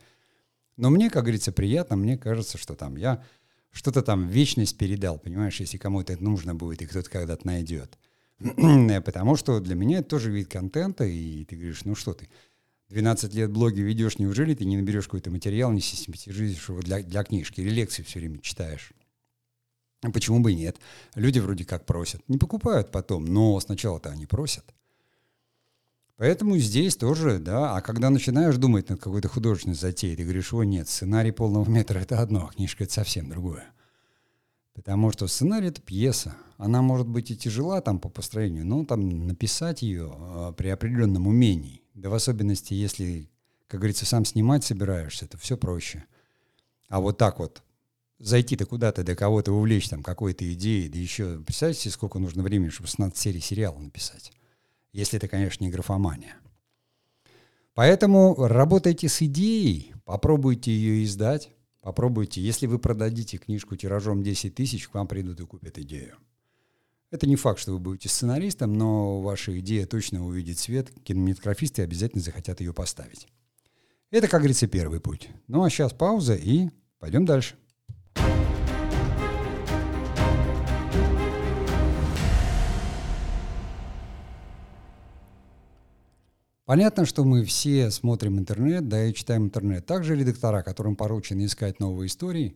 [0.76, 3.22] Но мне, как говорится, приятно, мне кажется, что там я
[3.70, 7.98] что-то там вечность передал, понимаешь, если кому-то это нужно будет, и кто-то когда-то найдет.
[9.04, 12.28] Потому что для меня это тоже вид контента, и ты говоришь, ну что ты,
[12.88, 17.22] 12 лет блоги ведешь, неужели ты не наберешь какой-то материал, не систематизируешь его для, для
[17.22, 18.92] книжки или лекции все время читаешь?
[20.00, 20.78] Почему бы и нет?
[21.14, 22.26] Люди вроде как просят.
[22.28, 24.64] Не покупают потом, но сначала-то они просят.
[26.16, 30.64] Поэтому здесь тоже, да, а когда начинаешь думать над какой-то художественной затеей, ты говоришь, о
[30.64, 33.72] нет, сценарий полного метра— это одно, а книжка— это совсем другое.
[34.74, 36.36] Потому что сценарий— это пьеса.
[36.56, 41.26] Она может быть и тяжела там по построению, но там написать ее а, при определенном
[41.26, 43.28] умении, да в особенности, если,
[43.66, 46.04] как говорится, сам снимать собираешься, это все проще.
[46.88, 47.62] А вот так вот
[48.18, 52.88] зайти-то куда-то, до кого-то увлечь там какой-то идеей, да еще, представьте, сколько нужно времени, чтобы
[52.88, 54.32] 16 серий сериала написать.
[54.92, 56.36] Если это, конечно, не графомания.
[57.74, 61.50] Поэтому работайте с идеей, попробуйте ее издать,
[61.80, 62.40] попробуйте.
[62.40, 66.16] Если вы продадите книжку тиражом 10 тысяч, к вам придут и купят идею.
[67.10, 72.22] Это не факт, что вы будете сценаристом, но ваша идея точно увидит свет, кинематографисты обязательно
[72.22, 73.26] захотят ее поставить.
[74.10, 75.28] Это, как говорится, первый путь.
[75.48, 77.56] Ну а сейчас пауза и пойдем дальше.
[86.70, 89.86] Понятно, что мы все смотрим интернет, да и читаем интернет.
[89.86, 92.54] Также редактора, которым поручено искать новые истории,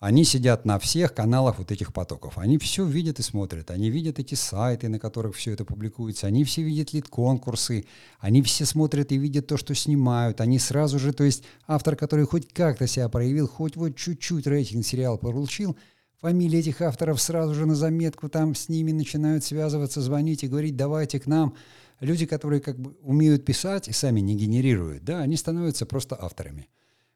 [0.00, 2.38] они сидят на всех каналах вот этих потоков.
[2.38, 3.70] Они все видят и смотрят.
[3.70, 6.26] Они видят эти сайты, на которых все это публикуется.
[6.26, 7.84] Они все видят лид-конкурсы.
[8.18, 10.40] Они все смотрят и видят то, что снимают.
[10.40, 14.86] Они сразу же, то есть автор, который хоть как-то себя проявил, хоть вот чуть-чуть рейтинг
[14.86, 15.76] сериала получил,
[16.18, 20.76] фамилии этих авторов сразу же на заметку там с ними начинают связываться, звонить и говорить,
[20.76, 21.54] давайте к нам
[22.00, 26.68] люди, которые как бы умеют писать и сами не генерируют, да, они становятся просто авторами.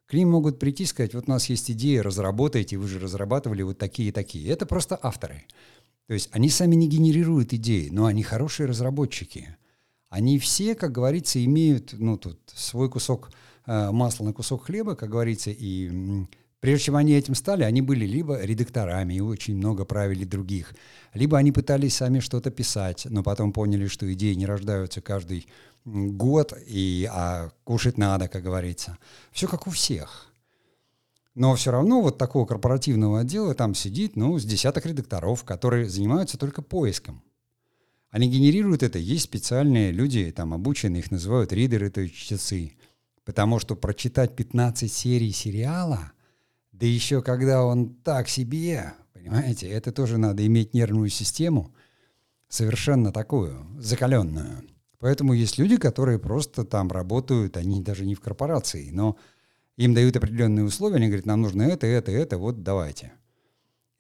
[0.07, 3.63] К ним могут прийти и сказать, вот у нас есть идея, разработайте, вы же разрабатывали
[3.63, 4.49] вот такие и такие.
[4.49, 5.45] Это просто авторы.
[6.07, 9.57] То есть они сами не генерируют идеи, но они хорошие разработчики.
[10.11, 13.31] Они все, как говорится, имеют ну, тут свой кусок
[13.65, 16.27] э, масла на кусок хлеба, как говорится, и
[16.63, 20.77] Прежде чем они этим стали, они были либо редакторами и очень много правили других,
[21.13, 25.49] либо они пытались сами что-то писать, но потом поняли, что идеи не рождаются каждый
[25.85, 28.97] год, и, а кушать надо, как говорится.
[29.33, 30.29] Все как у всех.
[31.35, 36.39] Но все равно вот такого корпоративного отдела там сидит, ну, с десяток редакторов, которые занимаются
[36.39, 37.25] только поиском.
[38.11, 39.01] Они генерируют это.
[39.01, 42.75] Есть специальные люди, там обученные, их называют ридеры, то есть чтецы.
[43.25, 46.13] Потому что прочитать 15 серий сериала–
[46.83, 51.73] да еще когда он так себе, понимаете, это тоже надо иметь нервную систему,
[52.49, 54.65] совершенно такую, закаленную.
[54.99, 59.17] Поэтому есть люди, которые просто там работают, они даже не в корпорации, но
[59.77, 63.13] им дают определенные условия, они говорят, нам нужно это, это, это, вот давайте.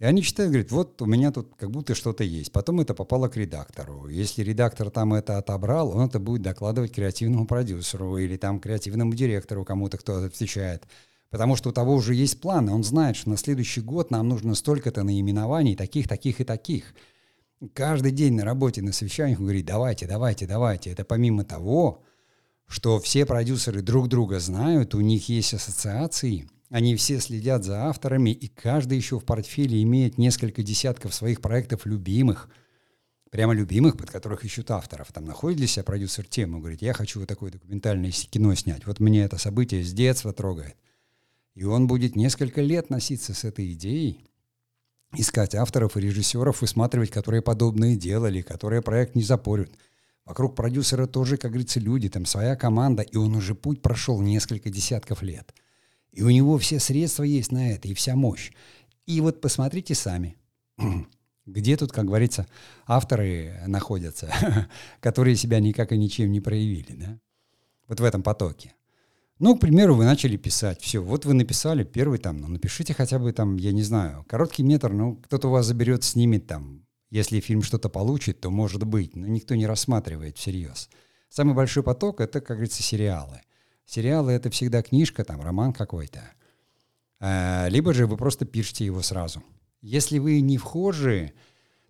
[0.00, 2.50] И они читают, говорят, вот у меня тут как будто что-то есть.
[2.50, 4.08] Потом это попало к редактору.
[4.08, 9.64] Если редактор там это отобрал, он это будет докладывать креативному продюсеру или там креативному директору,
[9.64, 10.82] кому-то кто отвечает.
[11.32, 12.72] Потому что у того уже есть планы.
[12.72, 16.94] Он знает, что на следующий год нам нужно столько-то наименований, таких, таких и таких.
[17.72, 20.90] Каждый день на работе, на совещаниях он говорит, давайте, давайте, давайте.
[20.90, 22.02] Это помимо того,
[22.66, 28.28] что все продюсеры друг друга знают, у них есть ассоциации, они все следят за авторами,
[28.28, 32.50] и каждый еще в портфеле имеет несколько десятков своих проектов любимых,
[33.30, 35.10] прямо любимых, под которых ищут авторов.
[35.12, 38.84] Там находит для себя продюсер тему, говорит, я хочу вот такое документальное кино снять.
[38.86, 40.76] Вот мне это событие с детства трогает.
[41.54, 44.24] И он будет несколько лет носиться с этой идеей,
[45.14, 49.70] искать авторов и режиссеров, высматривать, которые подобные делали, которые проект не запорют.
[50.24, 54.70] Вокруг продюсера тоже, как говорится, люди, там своя команда, и он уже путь прошел несколько
[54.70, 55.52] десятков лет.
[56.12, 58.52] И у него все средства есть на это, и вся мощь.
[59.06, 60.36] И вот посмотрите сами,
[61.46, 62.46] где тут, как говорится,
[62.86, 64.32] авторы находятся,
[65.00, 67.18] которые себя никак и ничем не проявили, да?
[67.88, 68.72] Вот в этом потоке.
[69.38, 73.18] Ну, к примеру, вы начали писать, все, вот вы написали первый там, ну, напишите хотя
[73.18, 77.40] бы там, я не знаю, короткий метр, ну, кто-то у вас заберет, снимет там, если
[77.40, 80.88] фильм что-то получит, то может быть, но никто не рассматривает всерьез.
[81.28, 83.40] Самый большой поток— это, как говорится, сериалы.
[83.84, 86.22] Сериалы— это всегда книжка, там, роман какой-то.
[87.20, 89.42] А, либо же вы просто пишете его сразу.
[89.80, 91.32] Если вы не вхожи,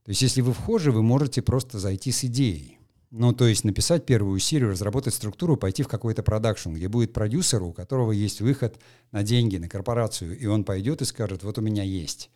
[0.05, 2.79] то есть если вы вхожи, вы можете просто зайти с идеей.
[3.15, 7.63] Ну, то есть написать первую серию, разработать структуру, пойти в какой-то продакшн, где будет продюсер,
[7.63, 11.61] у которого есть выход на деньги, на корпорацию, и он пойдет и скажет, вот у
[11.61, 12.31] меня есть.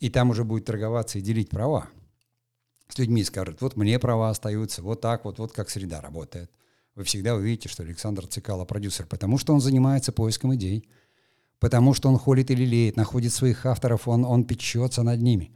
[0.00, 1.88] И там уже будет торговаться и делить права.
[2.88, 6.50] С людьми скажет, вот мне права остаются, вот так вот, вот как среда работает.
[6.96, 10.88] Вы всегда увидите, что Александр Цикало продюсер, потому что он занимается поиском идей,
[11.60, 15.54] потому что он холит и лелеет, находит своих авторов, он, он печется над ними.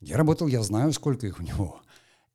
[0.00, 1.80] Я работал, я знаю, сколько их у него,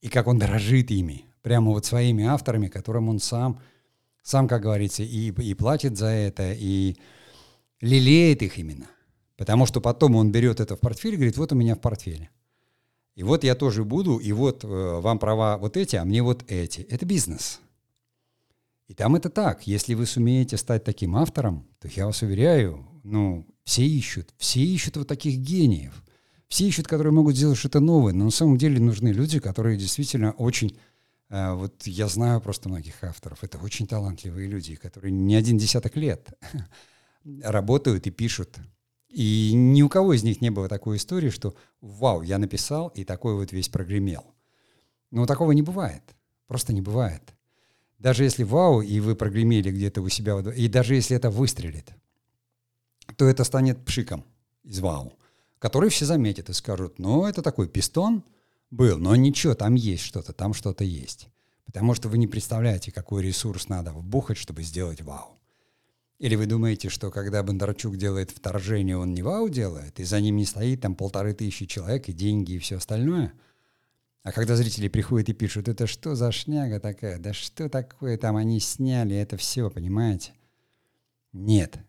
[0.01, 3.59] и как он дорожит ими прямо вот своими авторами, которым он сам,
[4.23, 6.95] сам, как говорится, и, и платит за это, и
[7.81, 8.87] лелеет их именно.
[9.37, 12.29] Потому что потом он берет это в портфель и говорит, вот у меня в портфеле.
[13.15, 16.43] И вот я тоже буду, и вот э, вам права вот эти, а мне вот
[16.49, 16.81] эти.
[16.81, 17.59] Это бизнес.
[18.87, 19.67] И там это так.
[19.67, 24.97] Если вы сумеете стать таким автором, то я вас уверяю, ну, все ищут, все ищут
[24.97, 26.03] вот таких гениев.
[26.47, 30.31] Все ищут, которые могут сделать что-то новое, но на самом деле нужны люди, которые действительно
[30.31, 30.75] очень
[31.29, 33.43] вот я знаю просто многих авторов.
[33.43, 36.27] Это очень талантливые люди, которые не один десяток лет
[37.43, 38.57] работают и пишут.
[39.09, 43.03] И ни у кого из них не было такой истории, что «Вау, я написал, и
[43.03, 44.35] такой вот весь прогремел».
[45.11, 46.03] Но такого не бывает.
[46.47, 47.23] Просто не бывает.
[47.97, 51.91] Даже если «Вау», и вы прогремели где-то у себя, и даже если это выстрелит,
[53.17, 54.23] то это станет пшиком
[54.63, 55.13] из «Вау»,
[55.57, 58.23] который все заметят и скажут «Ну, это такой пистон»,
[58.71, 61.27] был, но ничего, там есть что-то, там что-то есть.
[61.65, 65.39] Потому что вы не представляете, какой ресурс надо вбухать, чтобы сделать вау.
[66.17, 70.35] Или вы думаете, что когда Бондарчук делает вторжение, он не вау делает, и за ним
[70.35, 73.33] не стоит там полторы тысячи человек, и деньги, и все остальное?
[74.23, 78.35] А когда зрители приходят и пишут, это что за шняга такая, да что такое там
[78.35, 80.33] они сняли, это все, понимаете?
[81.31, 81.79] Нет.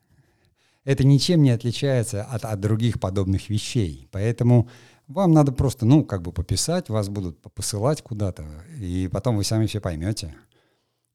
[0.85, 4.09] Это ничем не отличается от, от других подобных вещей.
[4.13, 4.69] Поэтому
[5.11, 8.47] вам надо просто, ну, как бы пописать, вас будут посылать куда-то,
[8.79, 10.37] и потом вы сами все поймете.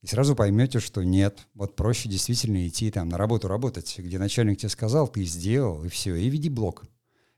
[0.02, 4.60] И сразу поймете, что нет, вот проще действительно идти там на работу работать, где начальник
[4.60, 6.84] тебе сказал, ты сделал, и все, и веди блог.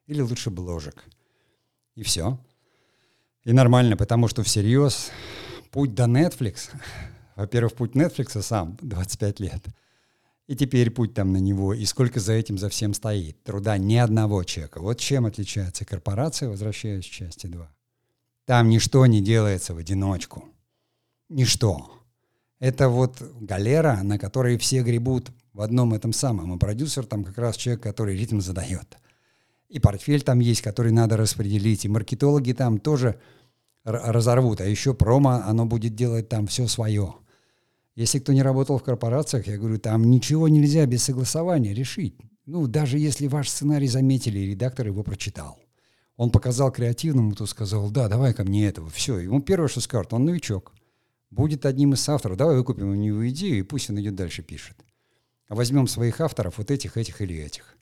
[0.07, 1.03] Или лучше бложек.
[1.95, 2.39] И все.
[3.43, 5.11] И нормально, потому что всерьез
[5.71, 6.71] путь до Netflix,
[7.35, 9.63] во-первых, путь Netflix сам 25 лет–
[10.47, 13.43] и теперь путь там на него, и сколько за этим за всем стоит.
[13.43, 14.79] Труда ни одного человека.
[14.79, 17.69] Вот чем отличается корпорация, возвращаясь к части 2.
[18.45, 20.45] Там ничто не делается в одиночку.
[21.27, 21.91] Ничто.
[22.59, 26.55] Это вот галера, на которой все гребут в одном этом самом.
[26.55, 28.97] И продюсер там как раз человек, который ритм задает.
[29.67, 31.83] И портфель там есть, который надо распределить.
[31.83, 33.19] И маркетологи там тоже
[33.83, 34.61] разорвут.
[34.61, 37.15] А еще промо, оно будет делать там все свое.
[37.97, 42.15] Если кто не работал в корпорациях, я говорю, там ничего нельзя без согласования решить.
[42.45, 45.57] Ну, даже если ваш сценарий заметили, редактор его прочитал.
[46.15, 48.87] Он показал креативному, то сказал, да, давай ко мне этого.
[48.91, 50.73] Все, ему первое, что скажет, он новичок.
[51.31, 54.77] Будет одним из авторов, давай выкупим у него идею, и пусть он идет дальше пишет.
[55.47, 57.77] А возьмем своих авторов, вот этих, этих или этих.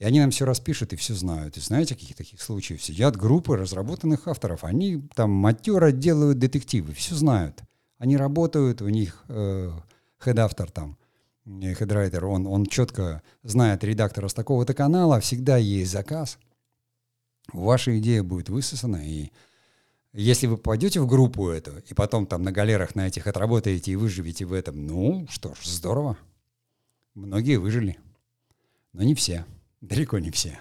[0.00, 1.56] И они нам все распишут и все знают.
[1.56, 2.82] И знаете, каких таких случаев?
[2.82, 7.62] Сидят группы разработанных авторов, они там матеро делают детективы, все знают.
[8.02, 9.70] Они работают, у них э,
[10.24, 10.98] хед-автор там,
[11.46, 16.36] э, хедрайтер, он, он четко знает редактора с такого-то канала, всегда есть заказ.
[17.52, 19.30] Ваша идея будет высосана, и
[20.12, 23.96] если вы попадете в группу эту, и потом там на галерах на этих отработаете и
[23.96, 26.18] выживете в этом, ну что ж, здорово.
[27.14, 28.00] Многие выжили,
[28.92, 29.46] но не все,
[29.80, 30.58] далеко не все.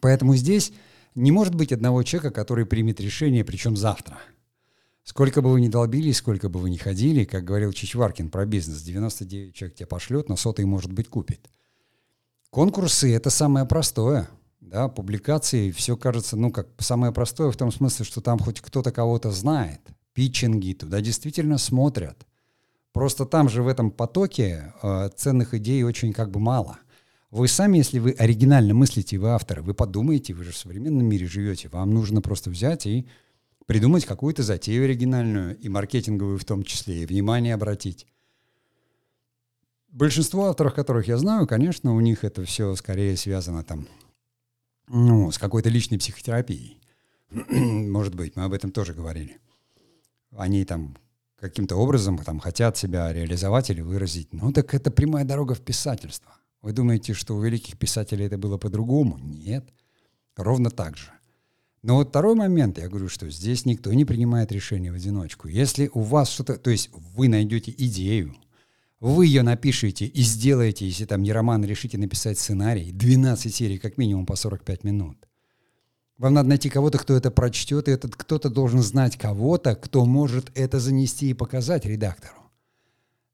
[0.00, 0.72] Поэтому здесь
[1.16, 4.20] не может быть одного человека, который примет решение, причем завтра–
[5.10, 8.80] Сколько бы вы ни долбились, сколько бы вы ни ходили, как говорил Чичваркин про бизнес,
[8.82, 11.50] 99 человек тебя пошлет, но сотый, может быть, купит.
[12.50, 14.30] Конкурсы— это самое простое.
[14.60, 18.92] Да, публикации, все кажется, ну, как самое простое в том смысле, что там хоть кто-то
[18.92, 19.80] кого-то знает.
[20.12, 22.24] Питчинги туда действительно смотрят.
[22.92, 26.78] Просто там же в этом потоке э, ценных идей очень как бы мало.
[27.32, 31.26] Вы сами, если вы оригинально мыслите, вы авторы, вы подумаете, вы же в современном мире
[31.26, 33.08] живете, вам нужно просто взять и
[33.70, 38.04] придумать какую-то затею оригинальную, и маркетинговую в том числе, и внимание обратить.
[39.90, 43.86] Большинство авторов, которых я знаю, конечно, у них это все скорее связано там,
[44.88, 46.80] ну, с какой-то личной психотерапией.
[47.30, 49.38] Может быть, мы об этом тоже говорили.
[50.36, 50.96] Они там
[51.36, 54.32] каким-то образом там хотят себя реализовать или выразить.
[54.32, 56.32] Ну так это прямая дорога в писательство.
[56.60, 59.16] Вы думаете, что у великих писателей это было по-другому?
[59.20, 59.72] Нет.
[60.34, 61.12] Ровно так же.
[61.82, 65.48] Но вот второй момент, я говорю, что здесь никто не принимает решение в одиночку.
[65.48, 68.36] Если у вас что-то, то есть вы найдете идею,
[69.00, 73.96] вы ее напишите и сделаете, если там не роман, решите написать сценарий, 12 серий как
[73.96, 75.16] минимум по 45 минут.
[76.18, 80.52] Вам надо найти кого-то, кто это прочтет, и этот кто-то должен знать кого-то, кто может
[80.54, 82.34] это занести и показать редактору.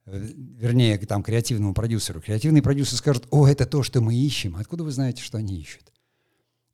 [0.06, 2.20] Вернее, там, креативному продюсеру.
[2.20, 4.54] Креативный продюсер скажет, о, это то, что мы ищем.
[4.54, 5.92] Откуда вы знаете, что они ищут?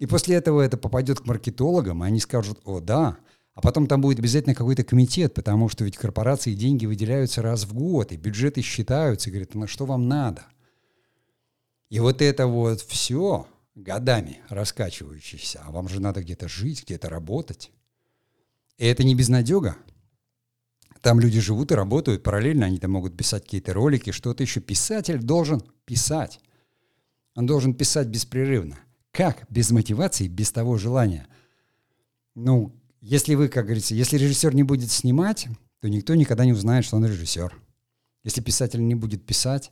[0.02, 3.18] И после этого это попадет к маркетологам, и они скажут, о, да,
[3.54, 7.72] а потом там будет обязательно какой-то комитет, потому что ведь корпорации деньги выделяются раз в
[7.72, 10.42] год, и бюджеты считаются, и говорят, на что вам надо?
[11.88, 17.70] И вот это вот все годами раскачивающееся, а вам же надо где-то жить, где-то работать.
[18.78, 19.76] И это не безнадега.
[21.00, 24.58] Там люди живут и работают параллельно, они там могут писать какие-то ролики, что-то еще.
[24.58, 26.40] Писатель должен писать.
[27.36, 28.80] Он должен писать беспрерывно.
[29.12, 29.46] Как?
[29.50, 31.28] Без мотивации, без того желания.
[32.34, 35.48] Ну, если вы, как говорится, если режиссер не будет снимать,
[35.80, 37.54] то никто никогда не узнает, что он режиссер.
[38.24, 39.70] Если писатель не будет писать,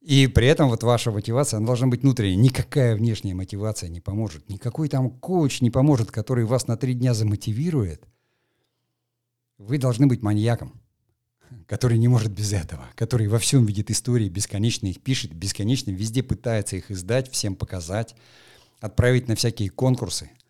[0.00, 2.36] и при этом вот ваша мотивация, она должна быть внутренняя.
[2.36, 4.48] Никакая внешняя мотивация не поможет.
[4.50, 8.06] Никакой там коуч не поможет, который вас на три дня замотивирует.
[9.56, 10.78] Вы должны быть маньяком,
[11.66, 16.22] который не может без этого, который во всем видит истории, бесконечно их пишет, бесконечно везде
[16.22, 18.14] пытается их издать, всем показать,
[18.80, 20.30] отправить на всякие конкурсы–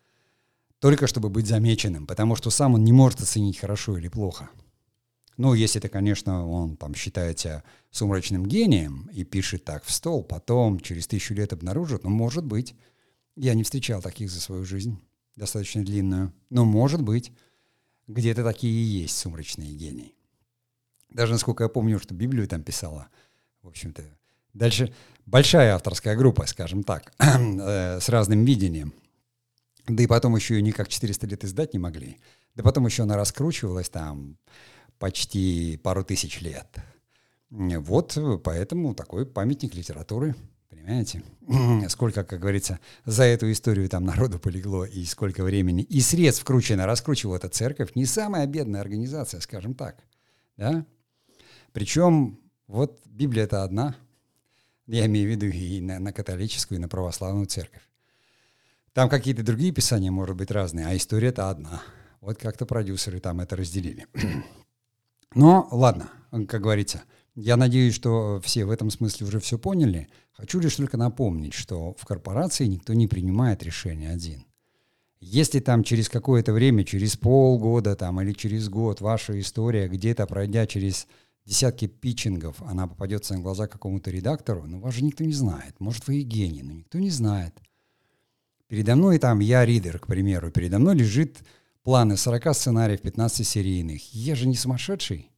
[0.85, 4.49] только чтобы быть замеченным, потому что сам он не может оценить хорошо или плохо.
[5.35, 10.23] Ну, если это, конечно, он там считает себя сумрачным гением и пишет так в стол,
[10.23, 12.75] потом через тысячу лет обнаружит, ну, может быть.
[13.35, 14.97] Я не встречал таких за свою жизнь,
[15.35, 16.31] достаточно длинную.
[16.49, 17.33] Но, может быть,
[18.07, 20.13] где-то такие и есть сумрачные гении.
[21.15, 23.07] Даже, насколько я помню, что Библию там писала,
[23.61, 24.03] в общем-то.
[24.53, 24.93] Дальше
[25.25, 28.93] большая авторская группа, скажем так, э, с разным видением–
[29.87, 32.17] да и потом еще ее никак 400 лет издать не могли.
[32.55, 34.37] Да потом еще она раскручивалась там
[34.97, 36.67] почти пару тысяч лет.
[37.49, 40.35] Вот поэтому такой памятник литературы,
[40.69, 41.23] понимаете?
[41.89, 46.87] Сколько, как говорится, за эту историю там народу полегло и сколько времени и средств вкручено,
[46.87, 47.91] раскручивала эта церковь.
[47.93, 50.03] Не самая бедная организация, скажем так.
[50.57, 50.85] Да?
[51.75, 53.97] Причем вот Библия это одна.
[54.87, 57.81] Я имею в виду и на, на католическую, и на православную церковь.
[58.93, 61.83] Там какие-то другие писания, может быть, разные, а история это одна.
[62.21, 64.07] Вот как-то продюсеры там это разделили.
[65.35, 66.09] Но ладно,
[66.47, 67.03] как говорится,
[67.35, 70.07] я надеюсь, что все в этом смысле уже все поняли.
[70.31, 74.45] Хочу лишь только напомнить, что в корпорации никто не принимает решение один.
[75.19, 80.67] Если там через какое-то время, через полгода там, или через год ваша история где-то пройдя
[80.67, 81.07] через
[81.45, 85.79] десятки питчингов, она попадется на глаза какому-то редактору, ну вас же никто не знает.
[85.79, 87.55] Может, вы и гений, но никто не знает.
[88.67, 91.37] Передо мной там, я ридер, к примеру, передо мной лежит
[91.83, 94.13] планы 40 сценариев, 15 серийных.
[94.13, 95.31] Я же не сумасшедший.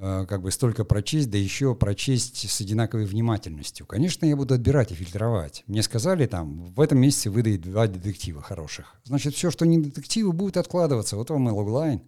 [0.00, 3.84] Э, как бы столько прочесть, да еще прочесть с одинаковой внимательностью.
[3.86, 5.64] Конечно, я буду отбирать и фильтровать.
[5.66, 9.00] Мне сказали там, в этом месяце выдают два детектива хороших.
[9.04, 11.16] Значит, все, что не детективы, будет откладываться.
[11.16, 12.02] Вот вам и логлайн.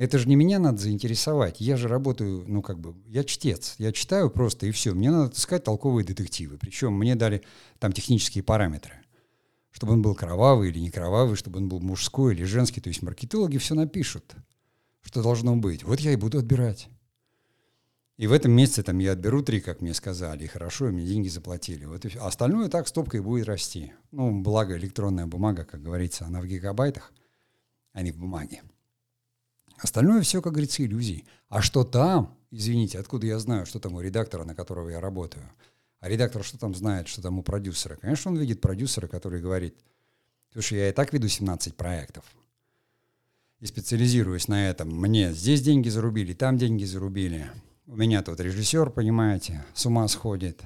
[0.00, 1.60] Это же не меня надо заинтересовать.
[1.60, 3.74] Я же работаю, ну как бы, я чтец.
[3.76, 4.94] Я читаю просто и все.
[4.94, 6.56] Мне надо искать толковые детективы.
[6.56, 7.42] Причем мне дали
[7.78, 8.94] там технические параметры.
[9.70, 12.80] Чтобы он был кровавый или не кровавый, чтобы он был мужской или женский.
[12.80, 14.36] То есть маркетологи все напишут,
[15.02, 15.84] что должно быть.
[15.84, 16.88] Вот я и буду отбирать.
[18.16, 21.04] И в этом месяце там я отберу три, как мне сказали, и хорошо, и мне
[21.04, 21.84] деньги заплатили.
[21.84, 22.16] Вот и.
[22.16, 23.92] А остальное так стопкой будет расти.
[24.12, 27.12] Ну, благо электронная бумага, как говорится, она в гигабайтах,
[27.92, 28.62] а не в бумаге.
[29.80, 31.24] Остальное все, как говорится, иллюзии.
[31.48, 35.48] А что там, извините, откуда я знаю, что там у редактора, на которого я работаю?
[36.00, 37.96] А редактор что там знает, что там у продюсера?
[37.96, 39.76] Конечно, он видит продюсера, который говорит,
[40.52, 42.24] слушай, я и так веду 17 проектов.
[43.60, 44.88] И специализируюсь на этом.
[44.88, 47.50] Мне здесь деньги зарубили, там деньги зарубили.
[47.86, 50.62] У меня тут режиссер, понимаете, с ума сходит.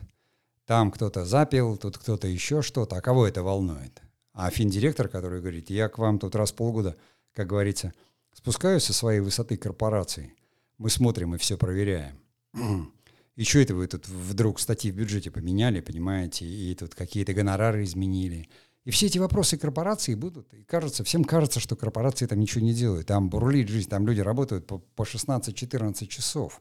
[0.67, 2.97] Там кто-то запил, тут кто-то еще что-то.
[2.97, 4.01] А кого это волнует?
[4.33, 6.97] А финдиректор, который говорит, я к вам тут раз в полгода,
[7.33, 7.93] как говорится,
[8.35, 10.35] Спускаюсь со своей высоты корпорации.
[10.77, 12.19] Мы смотрим и все проверяем.
[13.37, 17.83] И что это вы тут вдруг статьи в бюджете поменяли, понимаете, и тут какие-то гонорары
[17.83, 18.49] изменили,
[18.85, 20.55] И все эти вопросы корпорации будут.
[20.55, 23.09] И кажется, всем кажется, что корпорации там ничего не делают.
[23.09, 26.61] Там бурлит жизнь, там люди работают по, по 16-14 часов.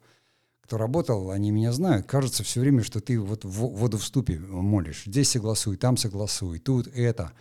[0.62, 2.08] Кто работал, они меня знают.
[2.08, 5.04] Кажется все время, что ты вот в воду в ступе молишь.
[5.06, 7.34] Здесь согласуй, там согласуй, тут это.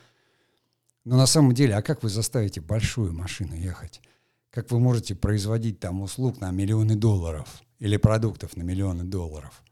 [1.05, 4.03] Но на самом деле, а как вы заставите большую машину ехать?
[4.53, 9.63] Как вы можете производить там услуг на миллионы долларов или продуктов на миллионы долларов?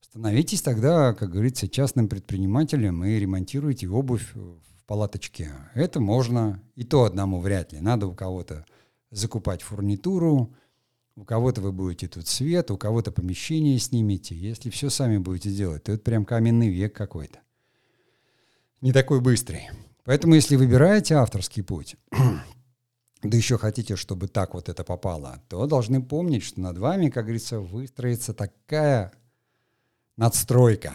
[0.00, 5.52] Становитесь тогда, как говорится, частным предпринимателем и ремонтируйте обувь в палаточке.
[5.74, 7.78] Это можно, и то одному вряд ли.
[7.78, 8.66] Надо у кого-то
[9.12, 10.52] закупать фурнитуру,
[11.14, 14.34] у кого-то вы будете тут свет, у кого-то помещение снимете.
[14.34, 17.38] Если все сами будете делать, то это прям каменный век какой-то.
[18.80, 19.70] Не такой быстрый.
[20.02, 21.94] Поэтому, если выбираете авторский путь,
[23.24, 27.24] да еще хотите, чтобы так вот это попало, то должны помнить, что над вами, как
[27.24, 29.12] говорится, выстроится такая
[30.16, 30.94] надстройка.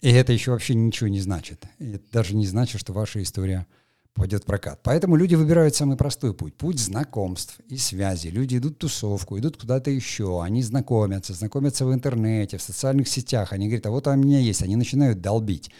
[0.00, 1.64] И это еще вообще ничего не значит.
[1.78, 3.66] Это даже не значит, что ваша история
[4.14, 4.80] пойдет в прокат.
[4.82, 6.54] Поэтому люди выбирают самый простой путь.
[6.54, 8.28] Путь знакомств и связи.
[8.28, 13.52] Люди идут в тусовку, идут куда-то еще, они знакомятся, знакомятся в интернете, в социальных сетях.
[13.52, 14.62] Они говорят, а вот у меня есть.
[14.62, 15.70] Они начинают долбить.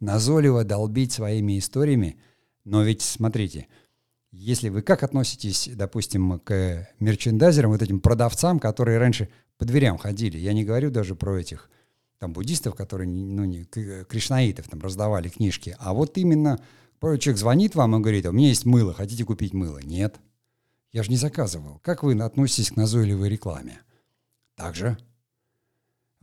[0.00, 2.18] Назойливо долбить своими историями.
[2.64, 3.68] Но ведь, смотрите,
[4.36, 9.28] если вы как относитесь, допустим, к мерчендайзерам, вот этим продавцам, которые раньше
[9.58, 11.70] по дверям ходили, я не говорю даже про этих
[12.18, 16.60] там буддистов, которые, ну, не, кришнаитов там раздавали книжки, а вот именно
[17.00, 19.78] человек звонит вам и говорит, «А у меня есть мыло, хотите купить мыло?
[19.82, 20.16] Нет.
[20.92, 21.80] Я же не заказывал.
[21.82, 23.80] Как вы относитесь к назойливой рекламе?
[24.56, 24.96] Так же.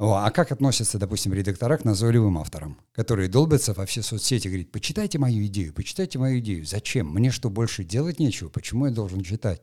[0.01, 4.71] О, а как относятся, допустим, редактора к назойливым авторам, которые долбятся во все соцсети, говорят,
[4.71, 6.65] почитайте мою идею, почитайте мою идею.
[6.65, 7.13] Зачем?
[7.13, 8.49] Мне что, больше делать нечего?
[8.49, 9.61] Почему я должен читать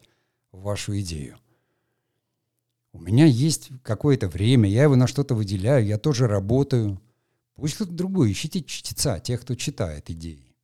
[0.52, 1.38] вашу идею?
[2.92, 7.02] У меня есть какое-то время, я его на что-то выделяю, я тоже работаю.
[7.56, 10.54] Пусть кто-то другой, ищите чтеца, тех, кто читает идеи.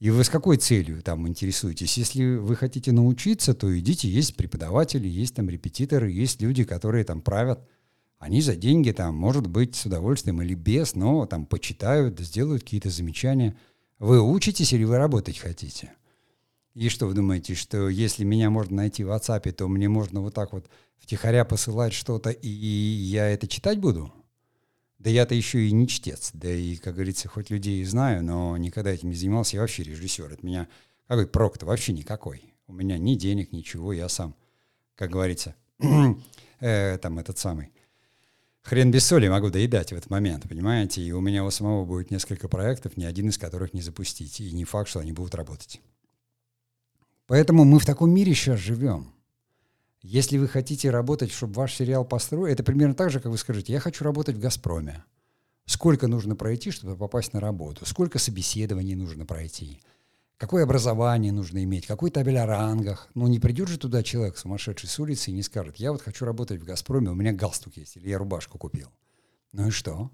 [0.00, 1.96] И вы с какой целью там интересуетесь?
[1.96, 7.22] Если вы хотите научиться, то идите, есть преподаватели, есть там репетиторы, есть люди, которые там
[7.22, 7.60] правят.
[8.18, 12.88] Они за деньги там, может быть, с удовольствием или без, но там почитают, сделают какие-то
[12.88, 13.56] замечания.
[13.98, 15.92] Вы учитесь или вы работать хотите?
[16.74, 20.34] И что вы думаете, что если меня можно найти в WhatsApp, то мне можно вот
[20.34, 24.12] так вот втихаря посылать что-то, и я это читать буду?
[24.98, 26.30] Да я-то еще и не чтец.
[26.32, 29.56] Да и, как говорится, хоть людей и знаю, но никогда этим не занимался.
[29.56, 30.32] Я вообще режиссер.
[30.32, 30.68] От меня
[31.06, 32.54] какой прок-то вообще никакой.
[32.66, 33.92] У меня ни денег, ничего.
[33.92, 34.34] Я сам,
[34.94, 35.54] как говорится,
[36.60, 37.72] э, там этот самый
[38.66, 41.00] хрен без соли могу доедать в этот момент, понимаете?
[41.00, 44.40] И у меня у самого будет несколько проектов, ни один из которых не запустить.
[44.40, 45.80] И не факт, что они будут работать.
[47.26, 49.12] Поэтому мы в таком мире сейчас живем.
[50.02, 53.72] Если вы хотите работать, чтобы ваш сериал построил, это примерно так же, как вы скажете,
[53.72, 55.04] я хочу работать в «Газпроме».
[55.64, 57.84] Сколько нужно пройти, чтобы попасть на работу?
[57.86, 59.80] Сколько собеседований нужно пройти?
[60.38, 61.86] Какое образование нужно иметь?
[61.86, 63.08] Какой табель о рангах?
[63.14, 66.24] Ну, не придет же туда человек, сумасшедший с улицы, и не скажет, я вот хочу
[66.24, 68.88] работать в «Газпроме», у меня галстук есть, или я рубашку купил.
[69.52, 70.10] Ну и что?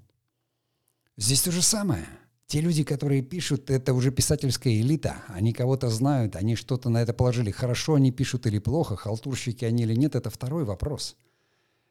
[1.17, 2.07] Здесь то же самое–
[2.53, 5.23] те люди, которые пишут, это уже писательская элита.
[5.29, 7.51] Они кого-то знают, они что-то на это положили.
[7.51, 11.17] Хорошо они пишут или плохо, халтурщики они или нет, это второй вопрос.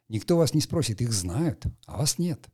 [0.08, 2.46] Никто вас не спросит, их знают, а вас нет.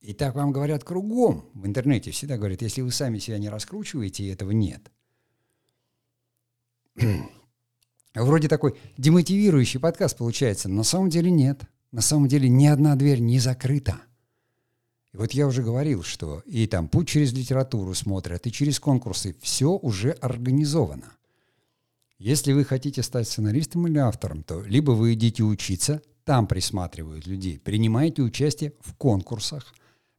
[0.00, 2.10] И так вам говорят кругом в интернете.
[2.10, 4.90] Всегда говорят, если вы сами себя не раскручиваете, этого нет.
[8.14, 11.62] Вроде такой демотивирующий подкаст получается, но на самом деле нет.
[11.90, 14.00] На самом деле ни одна дверь не закрыта.
[15.12, 19.36] И вот я уже говорил, что и там путь через литературу смотрят, и через конкурсы.
[19.40, 21.12] Все уже организовано.
[22.18, 27.58] Если вы хотите стать сценаристом или автором, то либо вы идите учиться, там присматривают людей,
[27.58, 29.72] принимайте участие в конкурсах,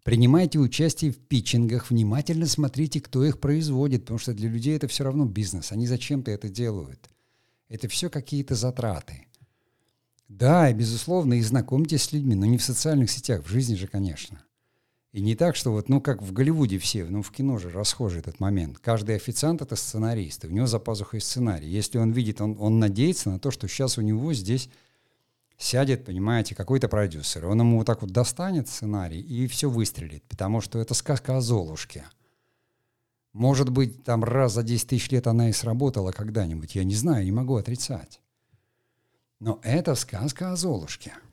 [0.04, 5.04] принимайте участие в питчингах, внимательно смотрите, кто их производит, потому что для людей это все
[5.04, 7.10] равно бизнес, они зачем-то это делают.
[7.68, 9.28] Это все какие-то затраты.
[10.28, 13.88] Да, и безусловно, и знакомьтесь с людьми, но не в социальных сетях, в жизни же,
[13.88, 14.44] конечно.
[15.12, 18.20] И не так, что вот, ну, как в Голливуде все, ну, в кино же расхожий
[18.20, 18.78] этот момент.
[18.78, 21.68] Каждый официант— это сценарист, и у него за пазухой сценарий.
[21.68, 24.70] Если он видит, он, он надеется на то, что сейчас у него здесь
[25.60, 27.46] сядет, понимаете, какой-то продюсер.
[27.46, 31.42] Он ему вот так вот достанет сценарий и все выстрелит, потому что это сказка о
[31.42, 32.06] Золушке.
[33.34, 37.26] Может быть, там раз за 10 тысяч лет она и сработала когда-нибудь, я не знаю,
[37.26, 38.20] не могу отрицать.
[39.40, 41.14] Но это сказка о Золушке—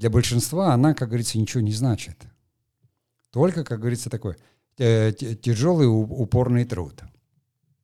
[0.00, 2.16] для большинства она, как говорится, ничего не значит.
[3.30, 4.36] Только, как говорится, такой
[4.78, 7.02] э, тяжелый упорный труд.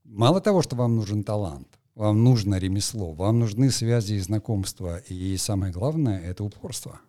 [0.03, 5.37] Мало того, что вам нужен талант, вам нужно ремесло, вам нужны связи и знакомства, и
[5.39, 7.01] самое главное— это упорство.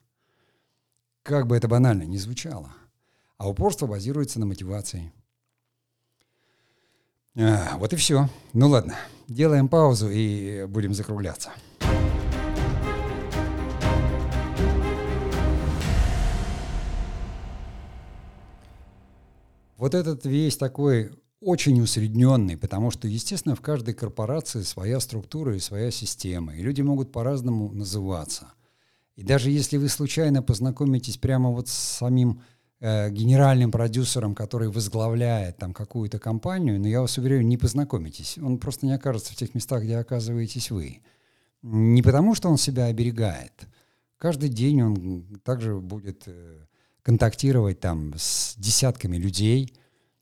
[1.24, 2.72] Как бы это банально ни звучало.
[3.38, 5.12] а упорство базируется на мотивации.
[7.36, 8.30] А, вот и все.
[8.54, 8.96] Ну ладно,
[9.28, 11.52] делаем паузу и будем закругляться.
[19.76, 25.60] Вот этот весь такой очень усредненный, потому что, естественно, в каждой корпорации своя структура и
[25.60, 28.48] своя система, и люди могут по-разному называться.
[29.16, 32.42] И даже если вы случайно познакомитесь прямо вот с самим
[32.80, 38.38] э, генеральным продюсером, который возглавляет там какую-то компанию, но я вас уверяю, не познакомитесь.
[38.38, 41.02] Он просто не окажется в тех местах, где оказываетесь вы.
[41.64, 43.68] Не потому, что он себя оберегает.
[44.18, 46.66] Каждый день он также будет э,
[47.02, 49.74] контактировать там с десятками людей,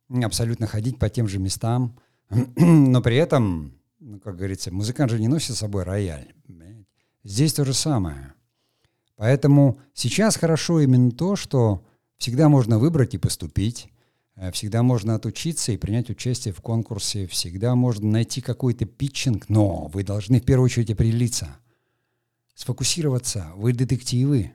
[0.10, 1.98] абсолютно ходить по тем же местам,
[2.30, 6.34] но при этом, ну, как говорится, музыкант же не носит с собой рояль.
[7.24, 8.36] Здесь то же самое.
[9.16, 11.84] Поэтому сейчас хорошо именно то, что
[12.18, 13.90] всегда можно выбрать и поступить,
[14.36, 19.88] э, всегда можно отучиться и принять участие в конкурсе, всегда можно найти какой-то питчинг, но
[19.88, 21.58] вы должны в первую очередь определиться,
[22.54, 23.52] сфокусироваться.
[23.56, 24.52] Вы детективы,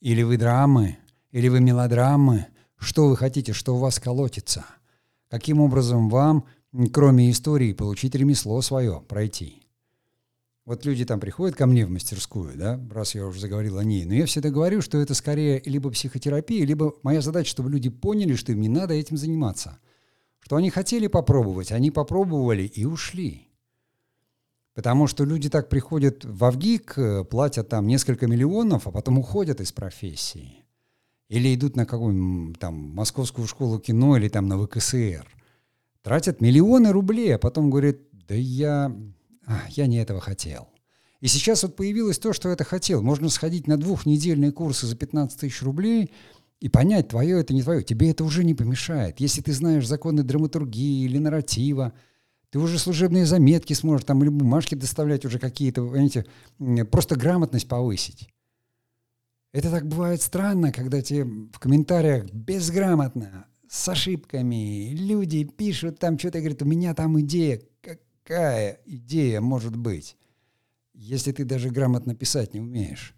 [0.00, 0.98] или вы драмы,
[1.32, 2.46] или вы мелодрамы,
[2.78, 4.64] что вы хотите, что у вас колотится,
[5.36, 6.46] каким образом вам,
[6.94, 9.62] кроме истории, получить ремесло свое, пройти.
[10.64, 14.06] Вот люди там приходят ко мне в мастерскую, да, раз я уже заговорил о ней,
[14.06, 18.34] но я всегда говорю, что это скорее либо психотерапия, либо моя задача, чтобы люди поняли,
[18.34, 19.78] что им не надо этим заниматься.
[20.40, 23.48] Что они хотели попробовать, они попробовали и ушли.
[24.74, 29.60] Потому что люди так приходят в Авгик, э, платят там несколько миллионов, а потом уходят
[29.60, 30.65] из профессии.
[31.28, 35.26] Или идут на какую-нибудь там московскую школу кино или там на ВКСР.
[36.02, 38.94] Тратят миллионы рублей, а потом говорят, да я
[39.46, 40.68] а, я не этого хотел.
[41.20, 43.02] И сейчас вот появилось то, что это хотел.
[43.02, 46.12] Можно сходить на двухнедельные курсы за 15 тысяч рублей
[46.60, 47.82] и понять, твое это не твое.
[47.82, 49.20] Тебе это уже не помешает.
[49.20, 51.92] Если ты знаешь законы драматургии или нарратива,
[52.50, 56.26] ты уже служебные заметки сможешь, там или бумажки доставлять уже какие-то, понимаете,
[56.90, 58.28] просто грамотность повысить.
[59.56, 66.40] Это так бывает странно, когда тебе в комментариях безграмотно, с ошибками, люди пишут там что-то,
[66.40, 70.18] говорят, у меня там идея, какая идея может быть,
[70.92, 73.14] если ты даже грамотно писать не умеешь?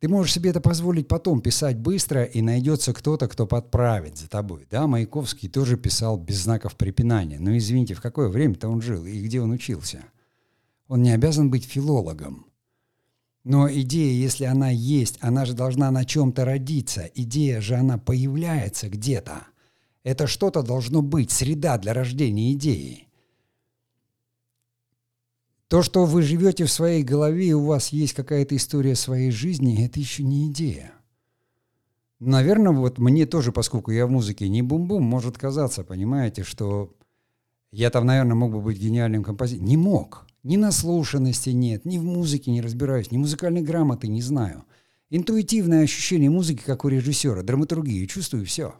[0.00, 4.66] Ты можешь себе это позволить потом писать быстро, и найдется кто-то, кто подправит за тобой.
[4.70, 7.38] Да, Маяковский тоже писал без знаков препинания.
[7.40, 10.04] Но извините, в какое время-то он жил и где он учился?
[10.88, 12.51] Он не обязан быть филологом.
[13.44, 17.10] Но идея, если она есть, она же должна на чем-то родиться.
[17.14, 19.46] Идея же она появляется где-то.
[20.04, 23.08] Это что-то должно быть, среда для рождения идеи.
[25.68, 29.84] То, что вы живете в своей голове, и у вас есть какая-то история своей жизни,
[29.84, 30.92] это еще не идея.
[32.20, 36.94] Наверное, вот мне тоже, поскольку я в музыке не бум-бум, может казаться, понимаете, что
[37.72, 39.66] я там, наверное, мог бы быть гениальным композитором.
[39.66, 40.26] Не мог.
[40.42, 44.64] Ни наслушанности нет, ни в музыке не разбираюсь, ни музыкальной грамоты не знаю.
[45.08, 48.74] Интуитивное ощущение музыки, как у режиссера, драматургию, чувствую все.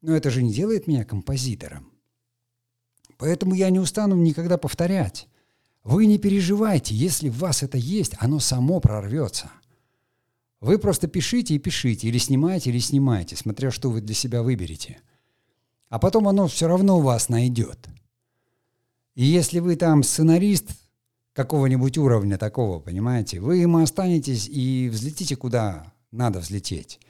[0.00, 1.92] Но это же не делает меня композитором.
[3.18, 5.28] Поэтому я не устану никогда повторять.
[5.82, 9.50] Вы не переживайте, если в вас это есть, оно само прорвется.
[10.60, 15.00] Вы просто пишите и пишите, или снимайте, или снимайте, смотря что вы для себя выберете.
[15.88, 17.88] А потом оно все равно вас найдет.
[19.18, 20.70] И если вы там сценарист
[21.34, 27.00] какого-нибудь уровня такого, понимаете, вы им останетесь и взлетите куда надо взлететь.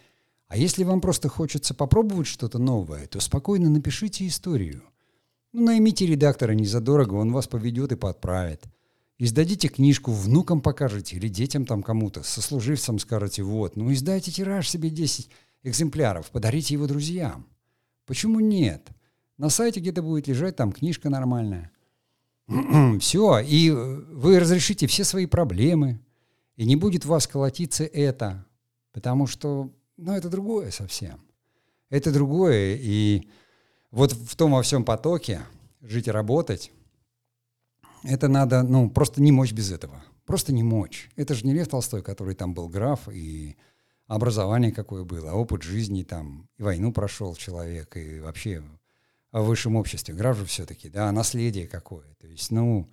[0.49, 4.83] А если вам просто хочется попробовать что-то новое, то спокойно напишите историю–
[5.53, 8.65] ну, наймите редактора незадорого, он вас поведет и подправит.
[9.19, 14.91] Издадите книжку, внукам покажете или детям там кому-то, сослуживцам скажете, вот, ну издайте тираж себе
[14.91, 15.31] 10
[15.63, 17.47] экземпляров, подарите его друзьям.
[18.05, 18.89] Почему нет?
[19.39, 21.73] На сайте где-то будет лежать там книжка нормальная.
[23.01, 26.01] все, и вы разрешите все свои проблемы,
[26.57, 28.47] и не будет вас колотиться это,
[28.93, 31.21] потому что, ну, это другое совсем.
[31.91, 33.29] Это другое, и
[33.91, 35.43] вот в том во всем потоке
[35.81, 36.73] жить и работать,
[38.03, 40.03] это надо, ну, просто не мочь без этого.
[40.25, 41.09] Просто не мочь.
[41.17, 43.57] Это же не Лев Толстой, который там был граф, и
[44.07, 48.63] образование какое было, опыт жизни там, и войну прошел человек, и вообще
[49.33, 50.17] в высшем обществе.
[50.17, 52.07] Же все-таки, да, наследие какое.
[52.21, 52.89] То есть, ну,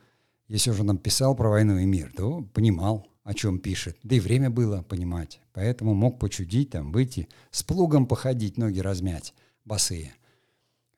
[0.47, 3.97] если уже нам писал про войну и мир, то понимал, о чем пишет.
[4.03, 5.41] Да и время было понимать.
[5.53, 9.33] Поэтому мог почудить, там, выйти, с плугом походить, ноги размять,
[9.63, 10.13] босые–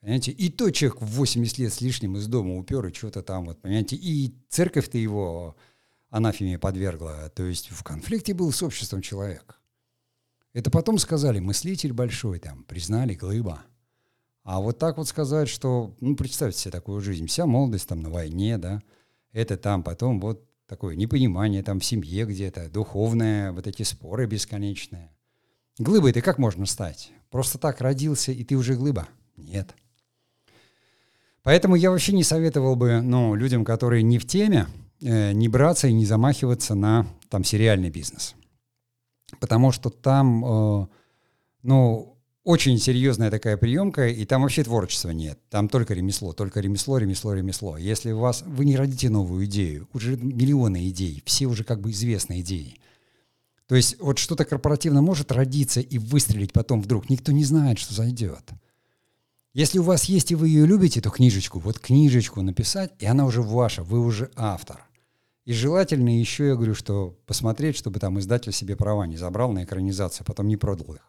[0.00, 0.30] Понимаете?
[0.32, 3.60] И то человек в 80 лет с лишним из дома упер и что-то там, вот,
[3.60, 3.96] понимаете?
[3.96, 5.56] И церковь-то его
[6.10, 7.30] анафеме подвергла.
[7.34, 9.60] То есть в конфликте был с обществом человек.
[10.52, 13.62] Это потом сказали, мыслитель большой, там, признали, глыба.
[14.48, 18.08] А вот так вот сказать, что, ну, представьте себе такую жизнь, вся молодость там на
[18.08, 18.80] войне, да,
[19.32, 25.12] это там потом вот такое непонимание там в семье где-то, духовное, вот эти споры бесконечные.
[25.78, 27.12] Глыбой ты как можно стать?
[27.28, 29.06] Просто так родился, и ты уже глыба?
[29.36, 29.74] Нет.
[31.42, 34.66] Поэтому я вообще не советовал бы ну, людям, которые не в теме,
[35.02, 38.34] э, не браться и не замахиваться на там сериальный бизнес.
[39.40, 40.86] Потому что там, э,
[41.64, 42.17] ну,
[42.48, 45.38] очень серьезная такая приемка, и там вообще творчества нет.
[45.50, 47.76] Там только ремесло, только ремесло, ремесло, ремесло.
[47.76, 51.90] Если у вас, вы не родите новую идею, уже миллионы идей, все уже как бы
[51.90, 52.80] известные идеи.
[53.66, 57.10] То есть вот что-то корпоративно может родиться и выстрелить потом вдруг.
[57.10, 58.48] Никто не знает, что зайдет.
[59.52, 63.26] Если у вас есть и вы ее любите, то книжечку, вот книжечку написать, и она
[63.26, 64.86] уже ваша, вы уже автор.
[65.44, 69.64] И желательно еще, я говорю, что посмотреть, чтобы там издатель себе права не забрал на
[69.64, 71.02] экранизацию, а потом не продал их.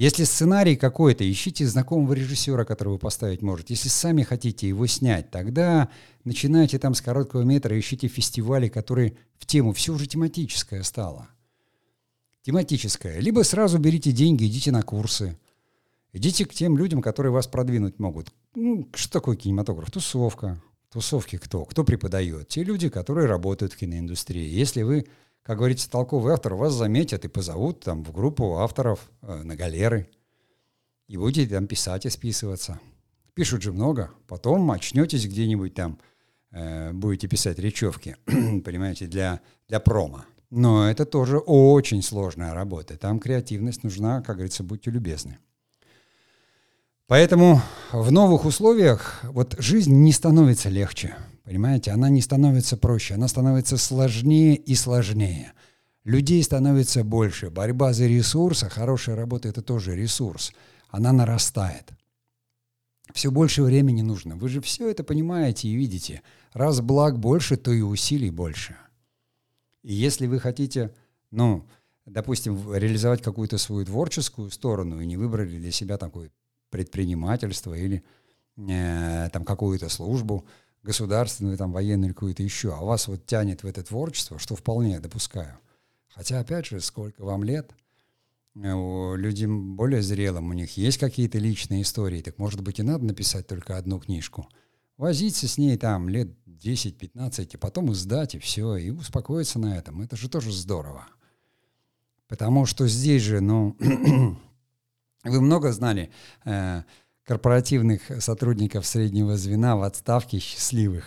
[0.00, 3.74] Если сценарий какой-то, ищите знакомого режиссера, которого поставить можете.
[3.74, 5.90] Если сами хотите его снять, тогда
[6.24, 11.28] начинайте там с короткого метра, ищите фестивали, которые в тему, все уже тематическое стало.
[12.44, 13.18] Тематическое.
[13.18, 15.38] Либо сразу берите деньги, идите на курсы.
[16.14, 18.32] Идите к тем людям, которые вас продвинуть могут.
[18.54, 19.90] Ну, что такое кинематограф?
[19.90, 20.62] Тусовка.
[20.90, 21.66] Тусовки кто?
[21.66, 22.48] Кто преподает?
[22.48, 24.48] Те люди, которые работают в киноиндустрии.
[24.48, 25.08] Если вы
[25.50, 30.08] как говорится, толковый автор, вас заметят и позовут там в группу авторов э, на галеры.
[31.08, 32.78] И будете там писать и списываться.
[33.34, 34.12] Пишут же много.
[34.28, 35.98] Потом очнетесь где-нибудь там,
[36.52, 40.24] э, будете писать речевки, понимаете, для, для промо.
[40.50, 42.96] Но это тоже очень сложная работа.
[42.96, 45.38] Там креативность нужна, как говорится, будьте любезны.
[47.10, 51.16] Поэтому в новых условиях вот жизнь не становится легче.
[51.42, 55.52] Понимаете, она не становится проще, она становится сложнее и сложнее.
[56.04, 57.50] Людей становится больше.
[57.50, 60.52] Борьба за ресурс, а хорошая работа– это тоже ресурс.
[60.88, 61.90] Она нарастает.
[63.12, 64.36] Все больше времени нужно.
[64.36, 66.22] Вы же все это понимаете и видите.
[66.52, 68.76] Раз благ больше, то и усилий больше.
[69.82, 70.94] И если вы хотите,
[71.32, 71.66] ну,
[72.06, 76.30] допустим, реализовать какую-то свою творческую сторону и не выбрали для себя такое
[76.70, 78.02] предпринимательство или
[78.56, 80.46] э, там какую-то службу,
[80.82, 85.58] государственную, там, военную какую-то еще, а вас вот тянет в это творчество, что вполне допускаю.
[86.08, 87.72] Хотя, опять же, сколько вам лет,
[88.54, 93.04] э, людям более зрелым, у них есть какие-то личные истории, так, может быть, и надо
[93.04, 94.48] написать только одну книжку.
[94.96, 100.02] Возиться с ней там лет 10-15, и потом издать, и все, и успокоиться на этом.
[100.02, 101.06] Это же тоже здорово.
[102.28, 103.76] Потому что здесь же, ну,
[105.24, 106.10] вы много знали
[106.44, 106.82] э,
[107.24, 111.04] корпоративных сотрудников среднего звена в отставке счастливых.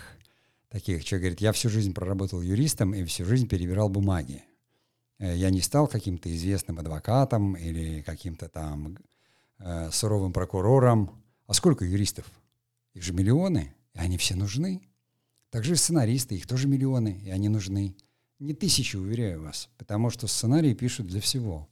[0.70, 4.44] Таких, что говорит, я всю жизнь проработал юристом и всю жизнь перебирал бумаги.
[5.20, 8.98] Э, я не стал каким-то известным адвокатом или каким-то там
[9.60, 11.24] э, суровым прокурором.
[11.48, 12.26] А сколько юристов?
[12.94, 14.82] Их же миллионы, и они все нужны.
[15.50, 17.96] Также сценаристы, их тоже миллионы, и они нужны.
[18.40, 21.68] Не тысячи, уверяю вас, потому что сценарии пишут для всего.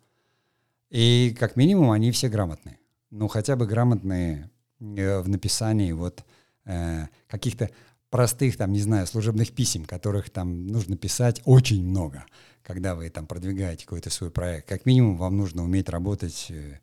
[0.91, 2.77] И как минимум они все грамотные
[3.11, 6.23] ну, хотя бы грамотные э, в написании вот
[6.65, 7.69] э, каких-то
[8.09, 12.25] простых, там, не знаю, служебных писем, которых там нужно писать очень много,
[12.63, 14.67] когда вы там продвигаете какой-то свой проект.
[14.67, 16.79] Как минимум вам нужно уметь работать, э,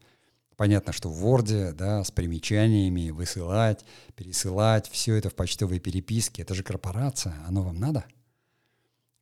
[0.57, 3.85] понятно, что в Word, да, с примечаниями, высылать,
[4.15, 6.43] пересылать, все это в почтовой переписке.
[6.43, 8.05] Это же корпорация, оно вам надо?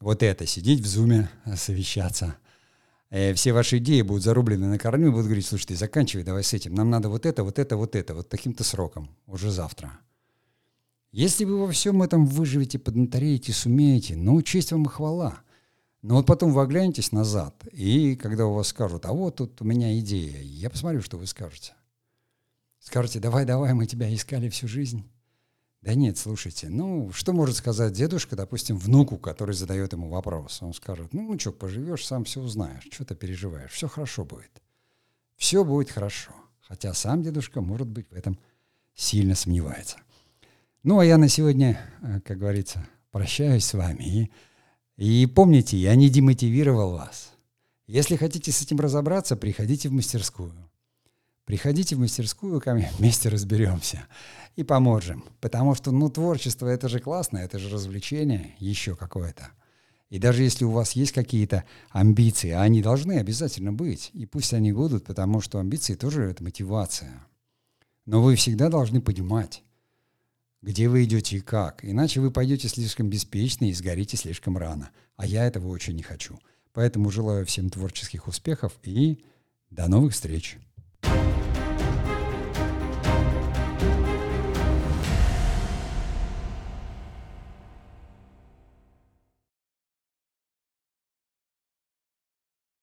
[0.00, 2.45] Вот это, сидеть в зуме, совещаться– э,
[3.10, 6.52] все ваши идеи будут зарублены на корню и будут говорить, слушай, ты заканчивай, давай с
[6.52, 6.74] этим.
[6.74, 9.98] Нам надо вот это, вот это, вот это, вот таким-то сроком, уже завтра.
[11.12, 15.38] Если вы во всем этом выживете, поднатореете, сумеете, ну, честь вам и хвала.
[16.02, 19.64] Но вот потом вы оглянетесь назад, и когда у вас скажут, а вот тут у
[19.64, 21.74] меня идея, я посмотрю, что вы скажете.
[22.78, 25.04] Скажете, давай, давай, мы тебя искали всю жизнь.
[25.86, 30.60] Да нет, слушайте, ну, что может сказать дедушка, допустим, внуку, который задает ему вопрос?
[30.60, 34.50] Он скажет, ну, ну что, поживешь, сам все узнаешь, что ты переживаешь, все хорошо будет.
[35.36, 36.32] Все будет хорошо.
[36.66, 38.36] Хотя сам дедушка, может быть, в этом
[38.96, 39.98] сильно сомневается.
[40.82, 44.28] Ну, а я на сегодня, э, как говорится, прощаюсь с вами.
[44.96, 47.32] И, и помните, я не демотивировал вас.
[47.86, 50.52] Если хотите с этим разобраться, приходите в мастерскую.
[51.46, 54.04] Приходите в мастерскую ко мне, вместе разберемся
[54.56, 55.24] и поможем.
[55.40, 59.50] Потому что, ну, творчество— это же классно, это же развлечение еще какое-то.
[60.10, 64.54] И даже если у вас есть какие-то амбиции, а они должны обязательно быть, и пусть
[64.54, 67.24] они будут, потому что амбиции тоже— это мотивация.
[68.06, 69.62] Но вы всегда должны понимать,
[70.62, 71.84] где вы идете и как.
[71.84, 74.90] Иначе вы пойдете слишком беспечно и сгорите слишком рано.
[75.16, 76.40] А я этого очень не хочу.
[76.72, 79.20] Поэтому желаю всем творческих успехов и
[79.70, 80.58] До новых встреч!